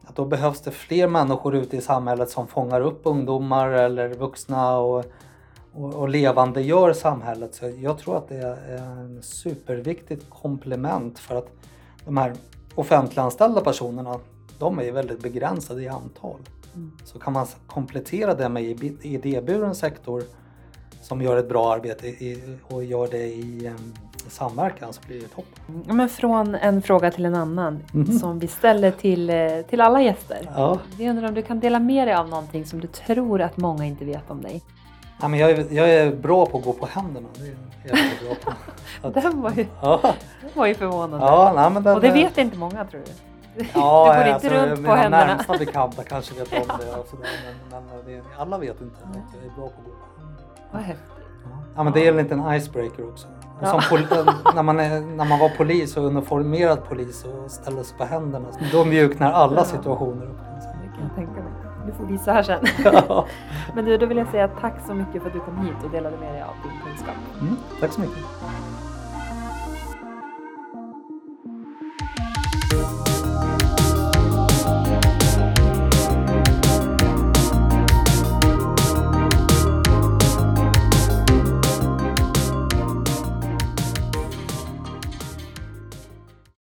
Att 0.07 0.15
då 0.15 0.25
behövs 0.25 0.61
det 0.61 0.71
fler 0.71 1.07
människor 1.07 1.55
ute 1.55 1.77
i 1.77 1.81
samhället 1.81 2.29
som 2.29 2.47
fångar 2.47 2.81
upp 2.81 3.01
ungdomar 3.03 3.69
eller 3.69 4.09
vuxna 4.09 4.77
och, 4.77 5.05
och, 5.73 5.93
och 5.93 6.09
levande 6.09 6.61
gör 6.61 6.93
samhället. 6.93 7.55
Så 7.55 7.71
jag 7.79 7.97
tror 7.97 8.17
att 8.17 8.29
det 8.29 8.37
är 8.37 8.77
en 8.77 9.21
superviktigt 9.21 10.29
komplement 10.29 11.19
för 11.19 11.35
att 11.35 11.51
de 12.05 12.17
här 12.17 12.33
offentliganställda 12.75 13.61
personerna 13.61 14.19
de 14.59 14.79
är 14.79 14.91
väldigt 14.91 15.23
begränsade 15.23 15.81
i 15.81 15.87
antal. 15.87 16.39
Mm. 16.75 16.91
Så 17.03 17.19
kan 17.19 17.33
man 17.33 17.47
komplettera 17.67 18.33
det 18.33 18.49
med 18.49 18.63
idéburen 19.01 19.75
sektor 19.75 20.23
som 21.01 21.21
gör 21.21 21.37
ett 21.37 21.49
bra 21.49 21.73
arbete 21.73 22.07
i, 22.07 22.57
och 22.67 22.83
gör 22.83 23.07
det 23.07 23.25
i 23.25 23.67
um, 23.67 23.93
samverkan 24.27 24.93
så 24.93 25.01
blir 25.07 25.21
det 25.21 25.27
toppen. 25.27 25.95
Men 25.97 26.09
från 26.09 26.55
en 26.55 26.81
fråga 26.81 27.11
till 27.11 27.25
en 27.25 27.35
annan 27.35 27.79
mm 27.93 28.19
som 28.19 28.39
vi 28.39 28.47
ställer 28.47 28.91
till, 28.91 29.29
eh, 29.29 29.61
till 29.69 29.81
alla 29.81 30.01
gäster. 30.01 30.51
Ja. 30.55 30.79
Vi 30.97 31.09
undrar 31.09 31.27
om 31.27 31.33
du 31.33 31.41
kan 31.41 31.59
dela 31.59 31.79
med 31.79 32.07
dig 32.07 32.15
av 32.15 32.29
någonting 32.29 32.65
som 32.65 32.79
du 32.79 32.87
tror 32.87 33.41
att 33.41 33.57
många 33.57 33.85
inte 33.85 34.05
vet 34.05 34.31
om 34.31 34.41
dig? 34.41 34.63
Ja, 35.21 35.27
men 35.27 35.39
jag, 35.39 35.51
är, 35.51 35.65
jag 35.69 35.89
är 35.89 36.15
bra 36.15 36.45
på 36.45 36.57
att 36.57 36.63
gå 36.63 36.73
på 36.73 36.85
händerna. 36.85 37.27
Det 37.33 37.47
är 37.47 37.55
jag 37.83 38.27
bra 38.27 38.35
på. 38.43 39.07
Att, 39.07 39.13
den, 39.23 39.41
var 39.41 39.51
ju, 39.51 39.65
ja. 39.81 39.99
den 40.41 40.49
var 40.53 40.65
ju 40.65 40.75
förvånande. 40.75 41.25
Ja, 41.25 41.53
nej, 41.55 41.69
men 41.69 41.83
den, 41.83 41.95
och 41.95 42.01
det 42.01 42.11
vet 42.11 42.37
inte 42.37 42.57
många 42.57 42.85
tror 42.85 43.01
du? 43.05 43.11
Ja, 43.73 44.13
du 44.23 44.23
går 44.23 44.33
alltså, 44.33 44.47
inte 44.47 44.65
runt 44.65 44.85
på 44.85 44.91
händerna. 44.91 45.25
Mina 45.25 45.35
närmsta 45.35 45.57
bekanta 45.57 46.03
kanske 46.03 46.33
vet 46.33 46.53
om 46.53 46.77
det. 46.77 46.85
Sådär, 47.09 47.29
men, 47.71 47.83
men 47.85 48.05
det, 48.05 48.23
alla 48.37 48.57
vet 48.57 48.81
inte 48.81 48.95
att 49.03 49.15
jag 49.15 49.51
är 49.51 49.55
bra 49.55 49.67
på 49.67 49.79
att 49.79 49.85
gå 49.85 49.91
på 49.91 50.15
vad 50.71 50.81
häftigt. 50.81 51.11
Ja, 51.75 51.83
men 51.83 51.93
det 51.93 52.07
är 52.07 52.11
en 52.11 52.17
liten 52.17 52.53
icebreaker 52.53 53.09
också. 53.09 53.27
Ja. 53.61 53.81
när, 54.55 54.63
man 54.63 54.79
är, 54.79 55.01
när 55.01 55.25
man 55.25 55.39
var 55.39 55.49
polis 55.49 55.97
och 55.97 56.03
uniformerad 56.03 56.83
polis 56.89 57.25
och 57.25 57.51
ställde 57.51 57.83
sig 57.83 57.97
på 57.97 58.05
händerna, 58.05 58.47
då 58.71 58.85
mjuknar 58.85 59.31
alla 59.31 59.65
situationer 59.65 60.25
upp. 60.25 60.37
Det 60.81 60.87
kan 60.87 61.07
jag 61.07 61.15
tänka 61.15 61.31
mig. 61.31 61.44
Du 61.85 61.91
får 61.91 62.05
visa 62.05 62.33
här 62.33 62.43
sen. 62.43 62.65
Ja. 62.83 63.25
men 63.75 63.85
du, 63.85 63.97
då 63.97 64.05
vill 64.05 64.17
jag 64.17 64.27
säga 64.27 64.47
tack 64.47 64.73
så 64.87 64.93
mycket 64.93 65.21
för 65.21 65.27
att 65.29 65.33
du 65.33 65.39
kom 65.39 65.57
hit 65.57 65.83
och 65.83 65.89
delade 65.91 66.17
med 66.17 66.33
dig 66.33 66.41
av 66.41 66.53
din 66.63 66.79
kunskap. 66.83 67.15
Mm, 67.41 67.55
tack 67.79 67.91
så 67.93 68.01
mycket. 68.01 68.17